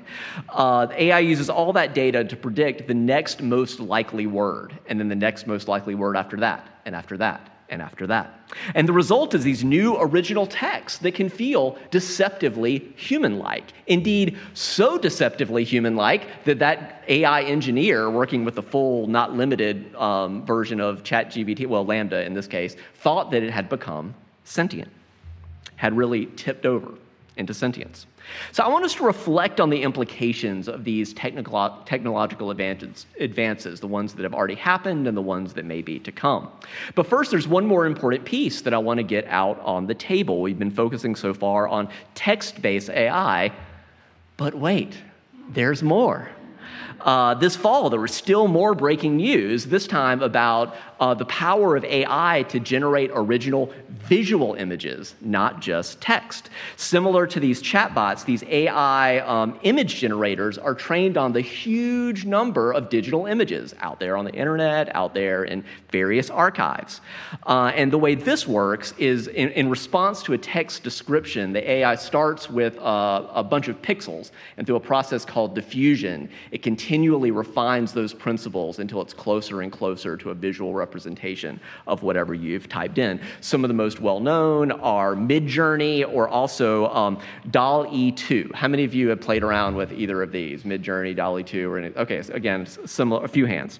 Uh, 0.49 0.88
AI 0.97 1.21
uses 1.21 1.49
all 1.49 1.73
that 1.75 1.95
data 1.95 2.25
to 2.25 2.37
predict 2.37 2.88
the 2.88 2.95
next 2.95 3.40
most 3.40 3.78
likely 3.78 4.26
word, 4.26 4.76
and 4.88 4.99
then 4.99 5.09
the 5.09 5.14
next 5.14 5.47
most 5.47 5.69
likely 5.69 5.95
word 5.95 6.16
after 6.16 6.37
that, 6.38 6.66
and 6.87 6.95
after 6.95 7.16
that, 7.19 7.56
and 7.69 7.83
after 7.83 8.07
that. 8.07 8.33
And 8.75 8.89
the 8.89 8.93
result 8.93 9.35
is 9.35 9.43
these 9.43 9.65
new 9.65 9.97
original 9.99 10.47
texts 10.47 10.99
that 11.01 11.15
can 11.15 11.29
feel 11.29 11.77
deceptively 11.91 12.93
human 12.97 13.39
like. 13.39 13.73
Indeed, 13.87 14.39
so 14.55 14.99
deceptively 14.99 15.65
human 15.65 15.97
like 15.97 16.45
that 16.45 16.59
that 16.61 17.03
AI 17.09 17.43
engineer 17.43 18.11
working 18.11 18.45
with 18.45 18.55
the 18.55 18.63
full, 18.63 19.07
not 19.07 19.35
limited 19.35 19.95
um, 19.97 20.45
version 20.47 20.81
of 20.81 21.03
ChatGPT, 21.03 21.67
well, 21.67 21.85
LaMDA 21.85 22.25
in 22.27 22.35
this 22.35 22.47
case, 22.47 22.77
thought 22.95 23.31
that 23.33 23.43
it 23.43 23.53
had 23.53 23.69
become 23.69 24.15
sentient, 24.45 24.91
had 25.77 25.97
really 25.97 26.27
tipped 26.37 26.67
over 26.67 26.95
into 27.37 27.53
sentience. 27.53 28.07
So 28.52 28.64
I 28.64 28.68
want 28.68 28.85
us 28.85 28.95
to 28.95 29.04
reflect 29.04 29.61
on 29.61 29.71
the 29.71 29.83
implications 29.83 30.68
of 30.68 30.85
these 30.85 31.12
technical, 31.12 31.83
technological 31.85 32.50
advances, 32.50 33.06
advances, 33.21 33.80
the 33.80 33.87
ones 33.87 34.14
that 34.14 34.23
have 34.23 34.35
already 34.35 34.54
happened 34.54 35.06
and 35.06 35.16
the 35.16 35.23
ones 35.23 35.52
that 35.54 35.64
may 35.64 35.83
be 35.83 35.99
to 36.00 36.12
come. 36.12 36.50
But 36.95 37.06
first, 37.06 37.30
there's 37.30 37.49
one 37.49 37.66
more 37.66 37.87
important 37.87 38.25
piece 38.25 38.61
that 38.62 38.75
I 38.75 38.78
want 38.78 38.99
to 38.99 39.04
get 39.04 39.26
out 39.26 39.61
on 39.61 39.87
the 39.87 39.95
table. 39.95 40.40
We've 40.42 40.59
been 40.59 40.71
focusing 40.71 41.14
so 41.14 41.35
far 41.35 41.68
on 41.68 41.88
text 42.14 42.61
based 42.62 42.90
AI, 42.90 43.52
but 44.37 44.54
wait, 44.54 44.97
there's 45.50 45.83
more. 45.83 46.30
Uh, 47.00 47.35
this 47.35 47.54
fall, 47.54 47.90
there 47.90 48.00
was 48.00 48.14
still 48.14 48.49
more 48.49 48.75
breaking 48.75 49.16
news, 49.16 49.66
this 49.66 49.87
time 49.87 50.23
about 50.23 50.75
uh, 50.99 51.14
the 51.14 51.25
power 51.26 51.76
of 51.76 51.85
AI 51.85 52.45
to 52.49 52.59
generate 52.59 53.11
original 53.14 53.73
visual 53.88 54.54
images, 54.54 55.14
not 55.21 55.61
just 55.61 56.00
text. 56.00 56.50
Similar 56.76 57.26
to 57.26 57.40
these 57.40 57.62
chatbots, 57.62 58.25
these 58.25 58.42
AI 58.45 59.18
um, 59.18 59.59
image 59.62 59.97
generators 59.97 60.59
are 60.59 60.75
trained 60.75 61.16
on 61.16 61.33
the 61.33 61.40
huge 61.40 62.25
number 62.25 62.73
of 62.73 62.88
digital 62.88 63.26
images 63.26 63.75
out 63.80 64.00
there 64.00 64.16
on 64.16 64.25
the 64.25 64.33
internet, 64.33 64.95
out 64.95 65.12
there 65.12 65.45
in 65.45 65.64
various 65.90 66.30
archives. 66.30 67.00
Uh, 67.47 67.73
and 67.75 67.92
the 67.92 67.99
way 67.99 68.14
this 68.14 68.47
works 68.47 68.95
is 68.99 69.28
in, 69.28 69.50
in, 69.50 69.68
response 69.68 70.23
to 70.23 70.33
a 70.33 70.38
text 70.38 70.83
description, 70.83 71.52
the 71.52 71.71
AI 71.71 71.95
starts 71.95 72.49
with 72.49 72.78
uh, 72.78 73.26
a 73.33 73.42
bunch 73.42 73.68
of 73.68 73.80
pixels, 73.83 74.30
and 74.56 74.66
through 74.66 74.76
a 74.76 74.80
process 74.80 75.25
called 75.25 75.54
diffusion, 75.54 76.28
it 76.50 76.62
continually 76.67 77.31
refines 77.31 77.93
those 77.93 78.13
principles 78.13 78.81
until 78.81 79.01
it's 79.01 79.15
closer 79.15 79.63
and 79.63 79.71
closer 79.71 80.17
to 80.17 80.31
a 80.31 80.35
visual 80.35 80.75
representation 80.75 81.61
of 81.87 82.03
whatever 82.03 82.35
you've 82.35 82.69
typed 82.69 82.99
in. 82.99 83.21
Some 83.41 83.63
of 83.63 83.69
the 83.69 83.75
most 83.75 84.01
well 84.01 84.19
known 84.19 84.73
are 84.73 85.15
Midjourney 85.15 86.05
or 86.13 86.29
also 86.29 86.89
um, 86.89 87.21
DALL-E 87.53 88.11
2. 88.11 88.51
How 88.53 88.67
many 88.67 88.83
of 88.83 88.93
you 88.93 89.09
have 89.11 89.21
played 89.21 89.45
around 89.45 89.77
with 89.77 89.93
either 89.93 90.25
of 90.25 90.33
these, 90.33 90.65
Midjourney, 90.65 91.15
DALL-E 91.15 91.45
2, 91.45 91.71
or 91.71 91.79
any? 91.79 91.95
Okay, 91.95 92.21
so 92.21 92.35
again, 92.35 92.67
similar, 92.67 93.25
a 93.25 93.29
few 93.29 93.47
hands. 93.47 93.79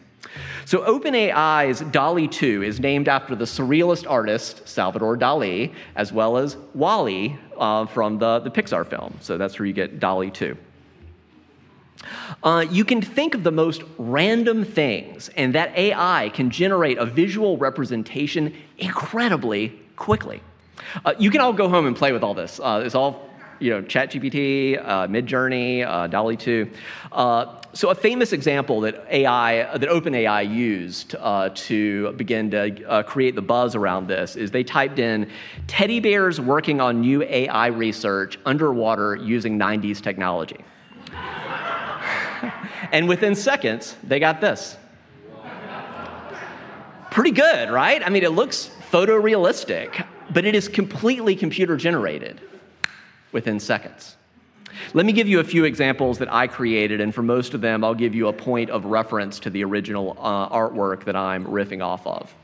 So, 0.65 0.83
OpenAI's 0.83 1.81
DALL-E 1.91 2.29
2 2.29 2.63
is 2.63 2.79
named 2.79 3.09
after 3.09 3.35
the 3.35 3.47
surrealist 3.47 4.09
artist 4.09 4.69
Salvador 4.69 5.17
Dali, 5.19 5.75
as 5.97 6.13
well 6.13 6.37
as 6.37 6.57
WALL-E 6.75 7.37
uh, 7.59 7.87
from 7.87 8.21
the, 8.21 8.39
the 8.39 8.51
Pixar 8.51 8.87
film. 8.87 9.17
So, 9.21 9.37
that's 9.37 9.59
where 9.59 9.67
you 9.67 9.73
get 9.73 9.99
DALL-E 9.99 10.31
2. 10.31 10.57
Uh, 12.43 12.65
you 12.71 12.85
can 12.85 13.01
think 13.01 13.35
of 13.35 13.43
the 13.43 13.53
most 13.53 13.83
random 13.99 14.65
things, 14.65 15.29
and 15.37 15.55
that 15.55 15.77
AI 15.77 16.31
can 16.35 16.51
generate 16.51 16.99
a 16.99 17.07
visual 17.07 17.57
representation 17.57 18.55
incredibly 18.79 19.69
quickly. 19.97 20.41
Uh, 21.05 21.15
you 21.19 21.31
can 21.31 21.41
all 21.41 21.53
go 21.53 21.69
home 21.69 21.87
and 21.87 21.97
play 21.97 22.13
with 22.13 22.23
all 22.23 22.35
this. 22.35 22.61
Uh, 22.61 22.83
it's 22.85 22.95
all, 22.95 23.29
you 23.59 23.71
know, 23.71 23.83
ChatGPT, 23.83 24.79
uh, 24.79 25.07
Midjourney, 25.07 25.87
uh, 25.87 26.07
DALL-E 26.07 26.37
2. 26.37 26.71
Uh, 27.13 27.61
so 27.73 27.91
a 27.91 27.95
famous 27.95 28.33
example 28.33 28.81
that 28.83 29.05
AI, 29.11 29.77
that 29.77 29.89
OpenAI 29.89 30.51
used 30.51 31.15
uh, 31.19 31.51
to 31.55 32.13
begin 32.13 32.51
to 32.51 33.05
create 33.07 33.35
the 33.35 33.43
buzz 33.43 33.75
around 33.75 34.07
this 34.07 34.37
is 34.37 34.51
they 34.51 34.65
typed 34.65 34.99
in 34.99 35.31
teddy 35.67 36.01
bears 36.01 36.41
working 36.41 36.81
on 36.81 37.01
new 37.01 37.23
AI 37.23 37.67
research 37.67 38.39
underwater 38.47 39.17
using 39.17 39.59
90s 39.59 40.01
technology. 40.01 40.65
And 42.93 43.09
within 43.09 43.35
seconds, 43.35 43.97
they 44.03 44.19
got 44.19 44.41
this. 44.41 44.77
Pretty 47.11 47.31
good, 47.31 47.71
right? 47.71 48.03
I 48.05 48.11
mean, 48.11 48.25
it 48.25 48.33
looks 48.33 48.71
photorealistic, 48.91 50.07
but 50.31 50.45
it 50.45 50.55
is 50.55 50.69
completely 50.69 51.35
computer 51.35 51.77
generated 51.77 52.41
within 53.33 53.59
seconds. 53.59 54.17
Let 54.93 55.07
me 55.07 55.13
give 55.13 55.27
you 55.27 55.41
a 55.41 55.45
few 55.45 55.65
examples 55.65 56.19
that 56.19 56.33
I 56.33 56.47
created, 56.47 57.01
and 57.01 57.15
for 57.15 57.23
most 57.23 57.55
of 57.55 57.61
them, 57.61 57.83
I'll 57.83 57.95
give 57.95 58.15
you 58.15 58.29
a 58.29 58.33
point 58.33 58.71
of 58.71 58.85
reference 58.85 59.39
to 59.41 59.51
the 59.51 59.65
original 59.65 60.17
uh, 60.21 60.49
artwork 60.51 61.05
that 61.05 61.17
I'm 61.17 61.45
riffing 61.47 61.83
off 61.83 62.07
of. 62.07 62.35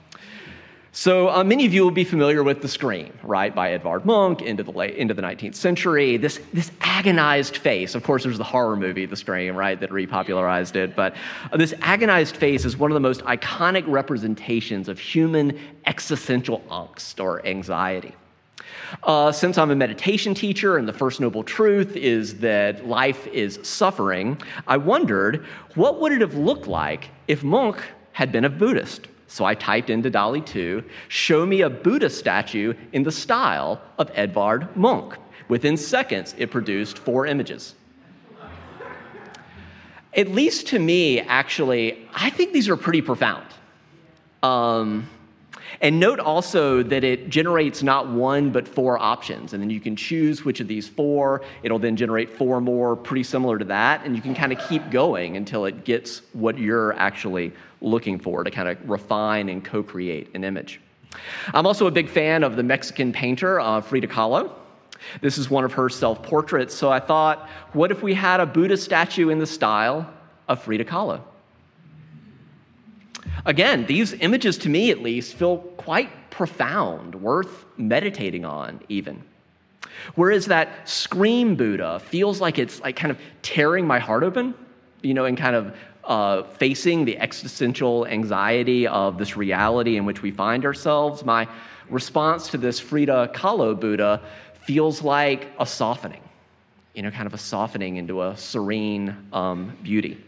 So 0.95 1.31
uh, 1.31 1.43
many 1.43 1.65
of 1.65 1.73
you 1.73 1.85
will 1.85 1.91
be 1.91 2.05
familiar 2.05 2.43
with 2.43 2.61
The 2.61 2.69
Scream, 2.69 3.19
right, 3.23 3.55
by 3.55 3.73
Edvard 3.73 4.05
Munch 4.05 4.43
into 4.43 4.63
the 4.63 4.73
late, 4.73 4.95
into 4.97 5.15
the 5.15 5.23
19th 5.23 5.55
century. 5.55 6.19
This, 6.19 6.39
this 6.53 6.71
agonized 6.83 7.57
face. 7.57 7.95
Of 7.95 8.03
course, 8.03 8.25
there's 8.25 8.37
the 8.37 8.45
horror 8.45 8.77
movie, 8.77 9.07
The 9.07 9.17
Scream, 9.17 9.57
right, 9.57 9.81
that 9.81 9.89
repopularized 9.89 10.77
it. 10.77 10.95
But 10.95 11.17
uh, 11.51 11.57
this 11.57 11.73
agonized 11.81 12.37
face 12.37 12.67
is 12.67 12.77
one 12.77 12.91
of 12.91 12.95
the 12.95 13.01
most 13.01 13.23
iconic 13.23 13.85
representations 13.87 14.87
of 14.87 14.99
human 14.99 15.59
existential 15.87 16.61
angst 16.71 17.25
or 17.25 17.45
anxiety. 17.47 18.15
Uh, 19.03 19.33
since 19.33 19.57
I'm 19.57 19.71
a 19.71 19.75
meditation 19.75 20.35
teacher 20.35 20.77
and 20.77 20.87
the 20.87 20.93
first 20.93 21.21
noble 21.21 21.43
truth 21.43 21.97
is 21.97 22.39
that 22.41 22.87
life 22.87 23.27
is 23.29 23.59
suffering, 23.63 24.37
I 24.67 24.77
wondered 24.77 25.47
what 25.75 26.03
would 26.03 26.13
it 26.13 26.21
have 26.21 26.35
looked 26.35 26.67
like 26.67 27.09
if 27.29 27.43
Munch 27.43 27.79
had 28.13 28.31
been 28.31 28.45
a 28.45 28.51
Buddhist? 28.51 29.09
So 29.33 29.47
I 29.47 29.55
typed 29.55 29.89
into 29.89 30.11
DALL-E 30.11 30.43
2, 30.43 30.85
show 31.09 31.47
me 31.47 31.63
a 31.63 31.71
Buddha 31.71 32.11
statue 32.11 32.75
in 32.93 33.03
the 33.03 33.11
style 33.11 33.81
of 33.97 34.11
Edvard 34.13 34.77
Munch. 34.77 35.15
Within 35.49 35.79
seconds, 35.79 36.35
it 36.37 36.51
produced 36.51 36.99
four 36.99 37.25
images. 37.25 37.75
At 40.15 40.29
least 40.29 40.67
to 40.69 40.79
me, 40.79 41.21
actually, 41.21 42.07
I 42.15 42.29
think 42.29 42.53
these 42.53 42.69
are 42.69 42.77
pretty 42.77 43.01
profound. 43.01 43.47
Um, 44.43 45.09
and 45.81 45.99
note 45.99 46.21
also 46.21 46.83
that 46.83 47.05
it 47.05 47.29
generates 47.29 47.83
not 47.83 48.09
one 48.09 48.51
but 48.51 48.69
four 48.69 48.99
options. 48.99 49.53
And 49.53 49.63
then 49.63 49.71
you 49.71 49.81
can 49.81 49.97
choose 49.97 50.45
which 50.45 50.61
of 50.61 50.69
these 50.69 50.89
four. 50.89 51.43
It'll 51.63 51.79
then 51.79 51.97
generate 51.97 52.31
four 52.31 52.61
more 52.61 52.97
pretty 52.97 53.23
similar 53.23 53.59
to 53.59 53.65
that. 53.67 54.05
And 54.05 54.15
you 54.15 54.23
can 54.23 54.35
kind 54.35 54.53
of 54.53 54.59
keep 54.69 54.91
going 54.91 55.37
until 55.37 55.65
it 55.65 55.85
gets 55.85 56.23
what 56.33 56.59
you're 56.59 56.93
actually 56.95 57.53
looking 57.81 58.19
for 58.19 58.45
to 58.45 58.51
kind 58.51 58.69
of 58.69 58.79
refine 58.89 59.49
and 59.49 59.65
co 59.65 59.83
create 59.83 60.35
an 60.35 60.45
image. 60.45 60.81
I'm 61.53 61.67
also 61.67 61.87
a 61.87 61.91
big 61.91 62.09
fan 62.09 62.43
of 62.43 62.57
the 62.57 62.63
Mexican 62.63 63.13
painter 63.13 63.61
uh, 63.61 63.81
Frida 63.81 64.07
Kahlo. 64.07 64.53
This 65.21 65.37
is 65.37 65.51
one 65.51 65.65
of 65.65 65.73
her 65.73 65.89
self 65.89 66.23
portraits. 66.23 66.75
So 66.75 66.91
I 66.91 67.01
thought, 67.01 67.49
what 67.73 67.91
if 67.91 68.03
we 68.03 68.15
had 68.15 68.41
a 68.41 68.47
Buddha 68.47 68.77
statue 68.77 69.31
in 69.31 69.39
the 69.39 69.47
style 69.47 70.09
of 70.49 70.63
Frida 70.63 70.85
Kahlo? 70.85 71.23
Again, 73.45 73.87
these 73.87 74.13
images, 74.15 74.57
to 74.59 74.69
me 74.69 74.91
at 74.91 75.03
least, 75.03 75.35
feel 75.35 75.59
quite 75.59 76.31
profound, 76.31 77.15
worth 77.17 77.67
meditating 77.77 78.45
on, 78.45 78.81
even. 78.89 79.23
Whereas 80.15 80.47
that 80.47 80.89
scream 80.89 81.57
Buddha 81.57 82.01
feels 82.01 82.41
like 82.41 82.59
it's 82.59 82.81
like 82.81 82.97
kind 82.97 83.11
of 83.11 83.19
tearing 83.43 83.87
my 83.87 83.99
heart 83.99 84.23
open, 84.23 84.55
you 85.03 85.15
know, 85.15 85.25
and 85.25 85.37
kind 85.37 85.57
of 85.57 85.77
uh, 86.05 86.43
facing 86.43 87.05
the 87.05 87.19
existential 87.19 88.07
anxiety 88.07 88.87
of 88.87 89.19
this 89.19 89.37
reality 89.37 89.97
in 89.97 90.05
which 90.05 90.23
we 90.23 90.31
find 90.31 90.65
ourselves, 90.65 91.25
my 91.25 91.47
response 91.89 92.49
to 92.49 92.59
this 92.59 92.81
Frida 92.81 93.31
Kahlo 93.35 93.79
Buddha 93.79 94.21
feels 94.63 95.03
like 95.03 95.49
a 95.59 95.67
softening, 95.67 96.23
you 96.95 97.03
know, 97.03 97.11
kind 97.11 97.27
of 97.27 97.35
a 97.35 97.39
softening 97.39 97.97
into 97.97 98.23
a 98.23 98.37
serene 98.37 99.17
um, 99.33 99.77
beauty. 99.83 100.23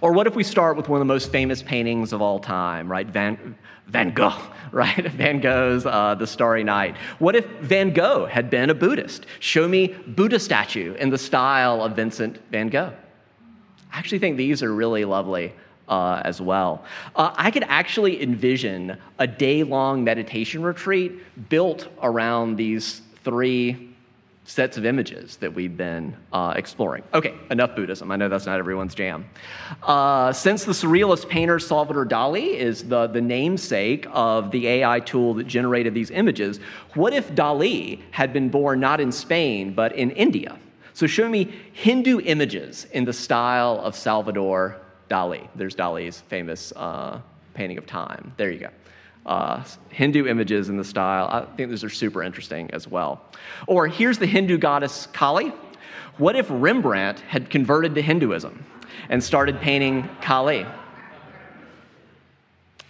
Or 0.00 0.12
what 0.12 0.26
if 0.26 0.34
we 0.34 0.44
start 0.44 0.76
with 0.76 0.88
one 0.88 1.00
of 1.00 1.06
the 1.06 1.12
most 1.12 1.30
famous 1.30 1.62
paintings 1.62 2.12
of 2.12 2.22
all 2.22 2.38
time, 2.38 2.90
right? 2.90 3.06
Van, 3.06 3.56
Van 3.86 4.12
Gogh, 4.12 4.40
right? 4.72 5.10
Van 5.12 5.40
Gogh's 5.40 5.86
uh, 5.86 6.14
The 6.14 6.26
Starry 6.26 6.64
Night. 6.64 6.96
What 7.18 7.36
if 7.36 7.46
Van 7.60 7.92
Gogh 7.92 8.26
had 8.26 8.50
been 8.50 8.70
a 8.70 8.74
Buddhist? 8.74 9.26
Show 9.40 9.68
me 9.68 9.88
Buddha 9.88 10.38
statue 10.38 10.94
in 10.94 11.10
the 11.10 11.18
style 11.18 11.82
of 11.82 11.96
Vincent 11.96 12.38
van 12.50 12.68
Gogh. 12.68 12.92
I 13.92 13.98
actually 13.98 14.20
think 14.20 14.36
these 14.36 14.62
are 14.62 14.72
really 14.72 15.04
lovely 15.04 15.52
uh, 15.88 16.22
as 16.24 16.40
well. 16.40 16.84
Uh, 17.16 17.34
I 17.36 17.50
could 17.50 17.64
actually 17.64 18.22
envision 18.22 18.96
a 19.18 19.26
day 19.26 19.64
long 19.64 20.04
meditation 20.04 20.62
retreat 20.62 21.48
built 21.48 21.88
around 22.00 22.56
these 22.56 23.02
three 23.24 23.89
sets 24.50 24.76
of 24.76 24.84
images 24.84 25.36
that 25.36 25.54
we've 25.54 25.76
been 25.76 26.16
uh, 26.32 26.52
exploring. 26.56 27.04
Okay, 27.14 27.34
enough 27.52 27.76
Buddhism. 27.76 28.10
I 28.10 28.16
know 28.16 28.28
that's 28.28 28.46
not 28.46 28.58
everyone's 28.58 28.96
jam. 28.96 29.24
Uh, 29.84 30.32
since 30.32 30.64
the 30.64 30.72
surrealist 30.72 31.28
painter 31.28 31.60
Salvador 31.60 32.04
Dali 32.04 32.54
is 32.54 32.88
the, 32.88 33.06
the 33.06 33.20
namesake 33.20 34.08
of 34.10 34.50
the 34.50 34.66
AI 34.66 34.98
tool 35.00 35.34
that 35.34 35.46
generated 35.46 35.94
these 35.94 36.10
images, 36.10 36.58
what 36.94 37.12
if 37.12 37.30
Dali 37.32 38.00
had 38.10 38.32
been 38.32 38.48
born 38.48 38.80
not 38.80 39.00
in 39.00 39.12
Spain, 39.12 39.72
but 39.72 39.94
in 39.94 40.10
India? 40.10 40.58
So 40.94 41.06
show 41.06 41.28
me 41.28 41.54
Hindu 41.72 42.20
images 42.20 42.88
in 42.92 43.04
the 43.04 43.12
style 43.12 43.78
of 43.78 43.94
Salvador 43.94 44.80
Dali. 45.08 45.46
There's 45.54 45.76
Dali's 45.76 46.22
famous 46.22 46.72
uh, 46.74 47.20
painting 47.54 47.78
of 47.78 47.86
time. 47.86 48.32
There 48.36 48.50
you 48.50 48.58
go. 48.58 48.70
Uh, 49.26 49.62
Hindu 49.90 50.26
images 50.26 50.68
in 50.70 50.76
the 50.76 50.84
style. 50.84 51.28
I 51.30 51.44
think 51.56 51.70
those 51.70 51.84
are 51.84 51.90
super 51.90 52.22
interesting 52.22 52.70
as 52.72 52.88
well. 52.88 53.22
Or 53.66 53.86
here's 53.86 54.18
the 54.18 54.26
Hindu 54.26 54.58
goddess 54.58 55.06
Kali. 55.12 55.52
What 56.16 56.36
if 56.36 56.46
Rembrandt 56.48 57.20
had 57.20 57.50
converted 57.50 57.94
to 57.94 58.02
Hinduism 58.02 58.64
and 59.08 59.22
started 59.22 59.60
painting 59.60 60.08
Kali? 60.22 60.66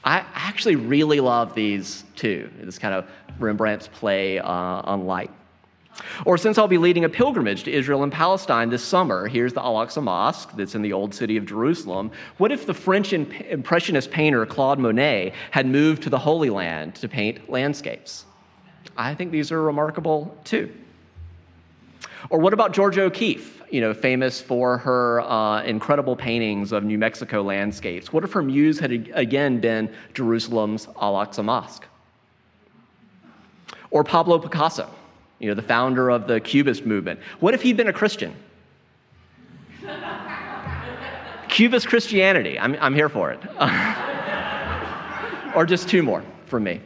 I 0.03 0.25
actually 0.35 0.77
really 0.77 1.21
love 1.21 1.55
these 1.55 2.05
too, 2.17 2.51
this 2.63 2.79
kind 2.79 2.95
of 2.95 3.09
Rembrandt's 3.39 3.89
play 3.89 4.39
uh, 4.39 4.49
on 4.51 5.07
light. 5.07 5.31
Or 6.25 6.39
since 6.39 6.59
I'll 6.59 6.69
be 6.69 6.79
leading 6.79 7.05
a 7.05 7.09
pilgrimage 7.09 7.65
to 7.65 7.73
Israel 7.73 8.03
and 8.03 8.13
Palestine 8.13 8.71
this 8.71 8.83
summer, 8.83 9.27
here's 9.27 9.53
the 9.53 9.63
Al 9.63 9.75
Aqsa 9.75 10.03
Mosque 10.03 10.51
that's 10.57 10.75
in 10.75 10.83
the 10.83 10.93
old 10.93 11.15
city 11.15 11.37
of 11.37 11.47
Jerusalem. 11.47 12.11
What 12.39 12.53
if 12.53 12.67
the 12.67 12.75
French 12.75 13.13
Impressionist 13.13 14.11
painter 14.11 14.47
Claude 14.47 14.79
Monet 14.79 15.33
had 15.51 15.67
moved 15.67 16.03
to 16.05 16.11
the 16.11 16.19
Holy 16.19 16.51
Land 16.51 16.95
to 16.97 17.09
paint 17.09 17.51
landscapes? 17.51 18.25
I 18.97 19.15
think 19.15 19.31
these 19.31 19.53
are 19.53 19.63
remarkable 19.63 20.37
too. 20.45 20.73
Or 22.29 22.39
what 22.39 22.53
about 22.53 22.73
Georgia 22.73 23.03
O'Keeffe, 23.03 23.63
you 23.71 23.81
know, 23.81 23.95
famous 23.95 24.41
for 24.41 24.79
her 24.79 25.23
uh, 25.23 25.63
incredible 25.63 26.17
paintings 26.17 26.73
of 26.73 26.85
New 26.85 26.99
Mexico 26.99 27.43
landscapes? 27.43 28.13
What 28.13 28.25
if 28.25 28.33
her 28.33 28.43
muse 28.43 28.79
had 28.79 29.11
again 29.15 29.59
been 29.61 29.93
Jerusalem's 30.13 30.87
Al 31.01 31.15
Aqsa 31.15 31.45
Mosque? 31.45 31.87
Or 33.91 34.05
Pablo 34.05 34.39
Picasso, 34.39 34.89
you 35.41 35.49
know, 35.49 35.55
the 35.55 35.63
founder 35.63 36.11
of 36.11 36.29
the 36.29 36.39
Cubist 36.39 36.87
movement. 36.87 37.19
What 37.41 37.55
if 37.55 37.63
he'd 37.63 37.77
been 37.77 37.89
a 37.89 37.93
Christian? 37.93 38.35
Cubist 41.49 41.89
Christianity. 41.89 42.59
I'm, 42.59 42.77
I'm 42.81 42.95
here 42.95 43.09
for 43.09 43.33
it. 43.33 43.41
or 45.57 45.67
just 45.67 45.89
two 45.89 46.03
more 46.03 46.23
from 46.47 46.63
me. 46.63 46.81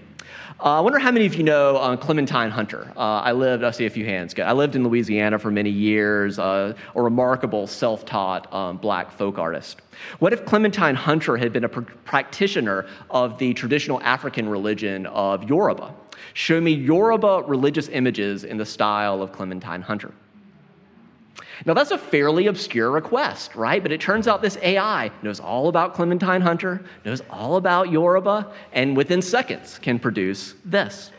Uh, 0.60 0.78
I 0.78 0.80
wonder 0.80 1.00
how 1.00 1.10
many 1.10 1.26
of 1.26 1.34
you 1.34 1.42
know 1.42 1.76
uh, 1.76 1.96
Clementine 1.96 2.48
Hunter. 2.48 2.90
Uh, 2.96 3.00
I 3.20 3.32
lived, 3.32 3.64
I 3.64 3.72
see 3.72 3.86
a 3.86 3.90
few 3.90 4.04
hands. 4.04 4.34
I 4.38 4.52
lived 4.52 4.76
in 4.76 4.84
Louisiana 4.84 5.36
for 5.38 5.50
many 5.50 5.68
years, 5.68 6.38
uh, 6.38 6.74
a 6.94 7.02
remarkable 7.02 7.66
self 7.66 8.06
taught 8.06 8.52
um, 8.54 8.76
black 8.76 9.10
folk 9.10 9.36
artist. 9.36 9.82
What 10.20 10.32
if 10.32 10.44
Clementine 10.44 10.94
Hunter 10.94 11.36
had 11.36 11.52
been 11.52 11.64
a 11.64 11.68
pr- 11.68 11.80
practitioner 12.04 12.86
of 13.10 13.36
the 13.38 13.52
traditional 13.52 14.00
African 14.02 14.48
religion 14.48 15.06
of 15.06 15.42
Yoruba? 15.42 15.92
Show 16.34 16.60
me 16.60 16.70
Yoruba 16.72 17.42
religious 17.46 17.88
images 17.88 18.44
in 18.44 18.56
the 18.56 18.66
style 18.66 19.22
of 19.22 19.32
Clementine 19.32 19.82
Hunter. 19.82 20.12
Now, 21.66 21.74
that's 21.74 21.90
a 21.90 21.98
fairly 21.98 22.46
obscure 22.46 22.90
request, 22.90 23.54
right? 23.54 23.82
But 23.82 23.92
it 23.92 24.00
turns 24.00 24.28
out 24.28 24.42
this 24.42 24.58
AI 24.62 25.10
knows 25.22 25.40
all 25.40 25.68
about 25.68 25.94
Clementine 25.94 26.40
Hunter, 26.40 26.82
knows 27.04 27.22
all 27.30 27.56
about 27.56 27.90
Yoruba, 27.90 28.52
and 28.72 28.96
within 28.96 29.22
seconds 29.22 29.78
can 29.78 29.98
produce 29.98 30.54
this 30.64 31.10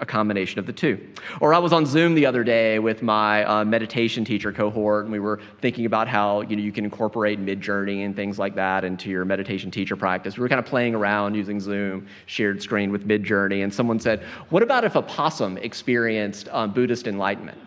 a 0.00 0.06
combination 0.06 0.58
of 0.58 0.66
the 0.66 0.72
two. 0.72 1.00
Or 1.40 1.54
I 1.54 1.58
was 1.58 1.72
on 1.72 1.86
Zoom 1.86 2.14
the 2.14 2.26
other 2.26 2.44
day 2.44 2.78
with 2.78 3.02
my 3.02 3.44
uh, 3.44 3.64
meditation 3.64 4.24
teacher 4.24 4.52
cohort, 4.52 5.04
and 5.04 5.12
we 5.12 5.20
were 5.20 5.40
thinking 5.60 5.86
about 5.86 6.08
how 6.08 6.42
you 6.42 6.56
know 6.56 6.62
you 6.62 6.72
can 6.72 6.84
incorporate 6.84 7.40
Midjourney 7.40 8.04
and 8.04 8.14
things 8.14 8.38
like 8.38 8.54
that 8.56 8.84
into 8.84 9.10
your 9.10 9.24
meditation 9.24 9.70
teacher 9.70 9.96
practice. 9.96 10.36
We 10.36 10.42
were 10.42 10.48
kind 10.48 10.58
of 10.58 10.66
playing 10.66 10.94
around 10.94 11.34
using 11.34 11.60
Zoom 11.60 12.06
shared 12.26 12.62
screen 12.62 12.92
with 12.92 13.06
Midjourney, 13.06 13.62
and 13.64 13.72
someone 13.72 13.98
said, 13.98 14.22
"What 14.50 14.62
about 14.62 14.84
if 14.84 14.96
a 14.96 15.02
possum 15.02 15.56
experienced 15.58 16.48
um, 16.50 16.72
Buddhist 16.72 17.06
enlightenment?" 17.06 17.58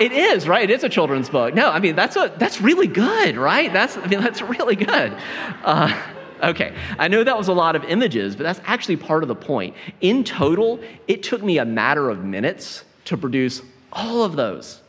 It 0.00 0.12
is, 0.12 0.46
right? 0.46 0.68
It 0.68 0.72
is 0.72 0.84
a 0.84 0.88
children's 0.88 1.28
book. 1.28 1.54
No, 1.54 1.70
I 1.70 1.80
mean 1.80 1.96
that's 1.96 2.16
a 2.16 2.32
that's 2.38 2.60
really 2.60 2.86
good, 2.86 3.36
right? 3.36 3.72
That's 3.72 3.96
I 3.96 4.06
mean 4.06 4.20
that's 4.20 4.42
really 4.42 4.76
good. 4.76 5.16
Uh, 5.64 6.02
okay, 6.42 6.74
I 6.98 7.08
know 7.08 7.24
that 7.24 7.36
was 7.36 7.48
a 7.48 7.52
lot 7.52 7.76
of 7.76 7.84
images, 7.84 8.36
but 8.36 8.42
that's 8.44 8.60
actually 8.64 8.96
part 8.96 9.22
of 9.22 9.28
the 9.28 9.34
point. 9.34 9.74
In 10.00 10.24
total, 10.24 10.80
it 11.08 11.22
took 11.22 11.42
me 11.42 11.58
a 11.58 11.64
matter 11.64 12.10
of 12.10 12.24
minutes 12.24 12.84
to 13.06 13.16
produce 13.16 13.62
all 13.92 14.22
of 14.24 14.36
those. 14.36 14.80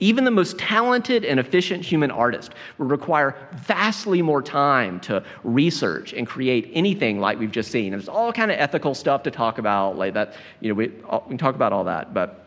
Even 0.00 0.24
the 0.24 0.30
most 0.30 0.58
talented 0.58 1.24
and 1.24 1.38
efficient 1.38 1.84
human 1.84 2.10
artist 2.10 2.52
would 2.78 2.90
require 2.90 3.36
vastly 3.52 4.20
more 4.22 4.42
time 4.42 4.98
to 5.00 5.22
research 5.44 6.12
and 6.12 6.26
create 6.26 6.70
anything 6.74 7.20
like 7.20 7.38
we've 7.38 7.52
just 7.52 7.70
seen. 7.70 7.92
There's 7.92 8.08
all 8.08 8.32
kind 8.32 8.50
of 8.50 8.58
ethical 8.58 8.94
stuff 8.94 9.22
to 9.22 9.30
talk 9.30 9.58
about, 9.58 9.96
like 9.96 10.14
that. 10.14 10.34
You 10.60 10.70
know, 10.70 10.74
we, 10.74 10.88
we 10.88 11.28
can 11.28 11.38
talk 11.38 11.54
about 11.54 11.72
all 11.72 11.84
that, 11.84 12.12
but 12.12 12.43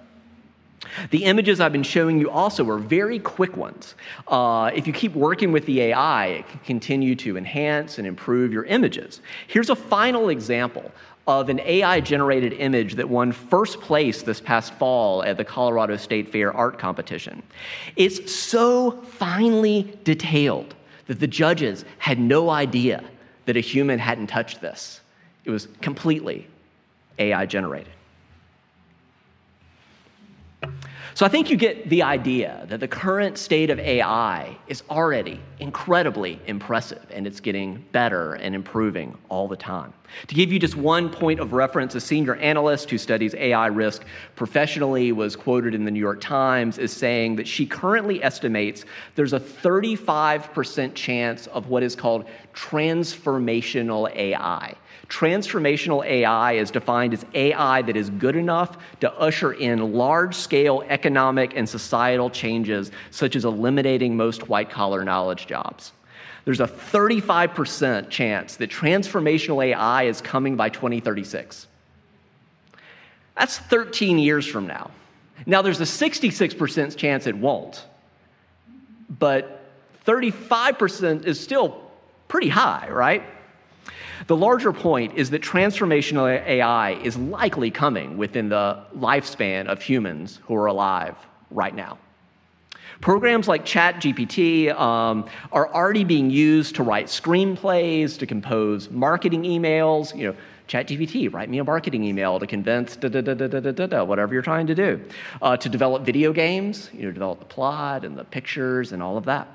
the 1.09 1.23
images 1.23 1.59
I've 1.59 1.71
been 1.71 1.83
showing 1.83 2.19
you 2.19 2.29
also 2.29 2.67
are 2.69 2.77
very 2.77 3.19
quick 3.19 3.57
ones. 3.57 3.95
Uh, 4.27 4.71
if 4.73 4.87
you 4.87 4.93
keep 4.93 5.13
working 5.13 5.51
with 5.51 5.65
the 5.65 5.81
AI, 5.81 6.27
it 6.27 6.47
can 6.47 6.59
continue 6.59 7.15
to 7.15 7.37
enhance 7.37 7.97
and 7.97 8.07
improve 8.07 8.51
your 8.51 8.63
images. 8.65 9.21
Here's 9.47 9.69
a 9.69 9.75
final 9.75 10.29
example 10.29 10.91
of 11.27 11.49
an 11.49 11.59
AI 11.59 11.99
generated 11.99 12.53
image 12.53 12.95
that 12.95 13.07
won 13.07 13.31
first 13.31 13.81
place 13.81 14.21
this 14.21 14.39
past 14.39 14.73
fall 14.75 15.23
at 15.23 15.35
the 15.35 15.43
Colorado 15.43 15.97
State 15.97 16.31
Fair 16.31 16.53
art 16.53 16.79
competition. 16.79 17.43
It's 17.97 18.31
so 18.31 18.91
finely 18.91 19.97
detailed 20.05 20.73
that 21.07 21.19
the 21.19 21.27
judges 21.27 21.83
had 21.97 22.17
no 22.17 22.49
idea 22.49 23.03
that 23.45 23.57
a 23.57 23.61
human 23.61 23.99
hadn't 23.99 24.27
touched 24.27 24.61
this. 24.61 25.01
It 25.43 25.51
was 25.51 25.67
completely 25.81 26.47
AI 27.19 27.45
generated. 27.45 27.91
So 31.17 31.25
I 31.25 31.29
think 31.29 31.49
you 31.49 31.57
get 31.57 31.89
the 31.89 32.03
idea 32.03 32.67
that 32.69 32.79
the 32.79 32.87
current 32.87 33.39
state 33.39 33.71
of 33.71 33.79
AI 33.79 34.55
is 34.67 34.83
already 34.87 35.39
incredibly 35.57 36.39
impressive 36.45 37.03
and 37.09 37.25
it's 37.25 37.39
getting 37.39 37.83
better 37.91 38.35
and 38.35 38.53
improving 38.53 39.17
all 39.27 39.47
the 39.47 39.55
time. 39.55 39.93
To 40.27 40.35
give 40.35 40.51
you 40.51 40.59
just 40.59 40.75
one 40.75 41.09
point 41.09 41.39
of 41.39 41.53
reference, 41.53 41.95
a 41.95 42.01
senior 42.01 42.35
analyst 42.35 42.91
who 42.91 42.99
studies 42.99 43.33
AI 43.33 43.65
risk 43.65 44.05
professionally 44.35 45.11
was 45.11 45.35
quoted 45.35 45.73
in 45.73 45.85
the 45.85 45.89
New 45.89 45.99
York 45.99 46.21
Times 46.21 46.77
as 46.77 46.93
saying 46.93 47.37
that 47.37 47.47
she 47.47 47.65
currently 47.65 48.21
estimates 48.21 48.85
there's 49.15 49.33
a 49.33 49.39
35% 49.39 50.93
chance 50.93 51.47
of 51.47 51.67
what 51.67 51.81
is 51.81 51.95
called 51.95 52.25
transformational 52.53 54.15
AI. 54.15 54.75
Transformational 55.09 56.05
AI 56.05 56.53
is 56.53 56.69
defined 56.69 57.13
as 57.13 57.25
AI 57.33 57.81
that 57.83 57.95
is 57.95 58.09
good 58.09 58.35
enough 58.35 58.77
to 58.99 59.11
usher 59.13 59.53
in 59.53 59.93
large 59.93 60.35
scale 60.35 60.83
economic 60.89 61.06
and 61.55 61.67
societal 61.67 62.29
changes, 62.29 62.91
such 63.11 63.35
as 63.35 63.45
eliminating 63.45 64.15
most 64.15 64.49
white 64.49 64.69
collar 64.69 65.03
knowledge 65.03 65.47
jobs. 65.47 65.91
There's 66.45 66.59
a 66.61 66.67
35% 66.67 68.09
chance 68.09 68.55
that 68.55 68.69
transformational 68.69 69.65
AI 69.65 70.03
is 70.03 70.21
coming 70.21 70.55
by 70.55 70.69
2036. 70.69 71.67
That's 73.35 73.59
13 73.59 74.17
years 74.17 74.47
from 74.47 74.65
now. 74.65 74.91
Now, 75.45 75.61
there's 75.61 75.81
a 75.81 75.83
66% 75.83 76.95
chance 76.97 77.27
it 77.27 77.35
won't, 77.35 77.85
but 79.19 79.65
35% 80.05 81.25
is 81.25 81.39
still 81.39 81.81
pretty 82.27 82.49
high, 82.49 82.87
right? 82.89 83.23
The 84.25 84.35
larger 84.35 84.73
point 84.73 85.13
is 85.15 85.29
that 85.29 85.41
transformational 85.41 86.27
AI 86.27 86.93
is 86.93 87.15
likely 87.17 87.69
coming 87.69 88.17
within 88.17 88.49
the 88.49 88.83
lifespan 88.97 89.67
of 89.67 89.81
humans 89.81 90.39
who 90.45 90.55
are 90.55 90.65
alive 90.65 91.15
right 91.51 91.75
now. 91.75 91.99
Programs 93.01 93.47
like 93.47 93.63
ChatGPT 93.63 94.73
um, 94.73 95.27
are 95.51 95.71
already 95.71 96.03
being 96.03 96.31
used 96.31 96.75
to 96.77 96.83
write 96.83 97.05
screenplays, 97.05 98.17
to 98.17 98.25
compose 98.25 98.89
marketing 98.89 99.43
emails. 99.43 100.15
You 100.15 100.29
know, 100.31 100.35
ChatGPT, 100.67 101.31
write 101.31 101.49
me 101.49 101.59
a 101.59 101.63
marketing 101.63 102.03
email 102.03 102.39
to 102.39 102.47
convince 102.47 102.95
da 102.95 103.07
da 103.07 103.21
da 103.21 103.35
da 103.35 103.47
da 103.47 103.71
da 103.71 103.85
da, 103.85 104.03
whatever 104.03 104.33
you're 104.33 104.41
trying 104.41 104.65
to 104.67 104.75
do. 104.75 104.99
Uh, 105.41 105.55
to 105.57 105.69
develop 105.69 106.03
video 106.03 106.33
games, 106.33 106.89
you 106.91 107.03
know, 107.03 107.11
develop 107.11 107.39
the 107.39 107.45
plot 107.45 108.03
and 108.03 108.17
the 108.17 108.23
pictures 108.23 108.91
and 108.91 109.03
all 109.03 109.15
of 109.15 109.25
that. 109.25 109.47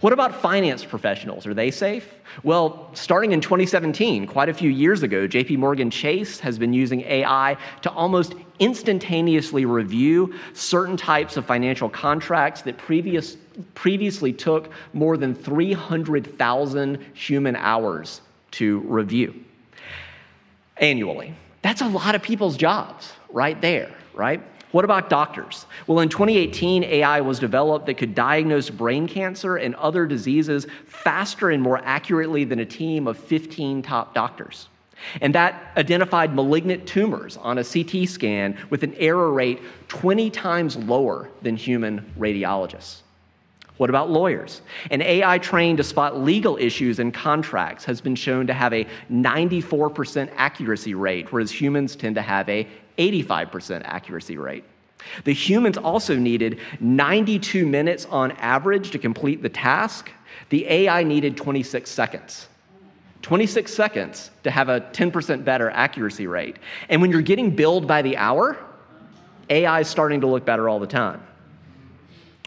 What 0.00 0.12
about 0.12 0.40
finance 0.40 0.84
professionals? 0.84 1.46
Are 1.46 1.54
they 1.54 1.70
safe? 1.70 2.14
Well, 2.42 2.90
starting 2.94 3.32
in 3.32 3.40
2017, 3.40 4.26
quite 4.26 4.48
a 4.48 4.54
few 4.54 4.70
years 4.70 5.02
ago, 5.02 5.26
JP 5.26 5.58
Morgan 5.58 5.90
Chase 5.90 6.38
has 6.40 6.58
been 6.58 6.72
using 6.72 7.00
AI 7.02 7.56
to 7.82 7.90
almost 7.90 8.34
instantaneously 8.58 9.64
review 9.64 10.34
certain 10.52 10.96
types 10.96 11.36
of 11.36 11.44
financial 11.44 11.88
contracts 11.88 12.62
that 12.62 12.78
previous, 12.78 13.36
previously 13.74 14.32
took 14.32 14.70
more 14.92 15.16
than 15.16 15.34
300,000 15.34 16.98
human 17.14 17.56
hours 17.56 18.20
to 18.52 18.80
review 18.80 19.34
annually. 20.76 21.34
That's 21.62 21.82
a 21.82 21.88
lot 21.88 22.14
of 22.14 22.22
people's 22.22 22.56
jobs 22.56 23.12
right 23.30 23.60
there, 23.60 23.90
right? 24.14 24.42
What 24.72 24.84
about 24.84 25.10
doctors? 25.10 25.66
Well, 25.86 26.00
in 26.00 26.08
2018, 26.08 26.84
AI 26.84 27.20
was 27.20 27.38
developed 27.38 27.86
that 27.86 27.94
could 27.94 28.14
diagnose 28.14 28.70
brain 28.70 29.08
cancer 29.08 29.56
and 29.56 29.74
other 29.74 30.06
diseases 30.06 30.66
faster 30.86 31.50
and 31.50 31.62
more 31.62 31.78
accurately 31.84 32.44
than 32.44 32.60
a 32.60 32.66
team 32.66 33.08
of 33.08 33.18
15 33.18 33.82
top 33.82 34.14
doctors. 34.14 34.68
And 35.20 35.34
that 35.34 35.72
identified 35.76 36.34
malignant 36.34 36.86
tumors 36.86 37.36
on 37.38 37.58
a 37.58 37.64
CT 37.64 38.08
scan 38.08 38.56
with 38.68 38.82
an 38.82 38.94
error 38.94 39.32
rate 39.32 39.60
20 39.88 40.30
times 40.30 40.76
lower 40.76 41.28
than 41.42 41.56
human 41.56 42.12
radiologists. 42.18 43.00
What 43.78 43.88
about 43.88 44.10
lawyers? 44.10 44.60
An 44.90 45.00
AI 45.00 45.38
trained 45.38 45.78
to 45.78 45.84
spot 45.84 46.20
legal 46.20 46.58
issues 46.58 46.98
in 46.98 47.12
contracts 47.12 47.82
has 47.86 47.98
been 47.98 48.14
shown 48.14 48.46
to 48.46 48.52
have 48.52 48.74
a 48.74 48.86
94% 49.10 50.30
accuracy 50.36 50.92
rate, 50.92 51.32
whereas 51.32 51.50
humans 51.50 51.96
tend 51.96 52.14
to 52.16 52.22
have 52.22 52.46
a 52.50 52.68
85% 53.00 53.82
accuracy 53.84 54.36
rate. 54.36 54.64
The 55.24 55.32
humans 55.32 55.78
also 55.78 56.14
needed 56.14 56.60
92 56.80 57.66
minutes 57.66 58.04
on 58.06 58.32
average 58.32 58.90
to 58.90 58.98
complete 58.98 59.42
the 59.42 59.48
task. 59.48 60.10
The 60.50 60.66
AI 60.66 61.02
needed 61.02 61.36
26 61.36 61.90
seconds. 61.90 62.48
26 63.22 63.72
seconds 63.72 64.30
to 64.44 64.50
have 64.50 64.68
a 64.68 64.80
10% 64.80 65.44
better 65.44 65.70
accuracy 65.70 66.26
rate. 66.26 66.56
And 66.88 67.00
when 67.00 67.10
you're 67.10 67.22
getting 67.22 67.54
billed 67.54 67.86
by 67.86 68.02
the 68.02 68.16
hour, 68.16 68.58
AI 69.48 69.80
is 69.80 69.88
starting 69.88 70.20
to 70.20 70.26
look 70.26 70.44
better 70.44 70.68
all 70.68 70.78
the 70.78 70.86
time. 70.86 71.22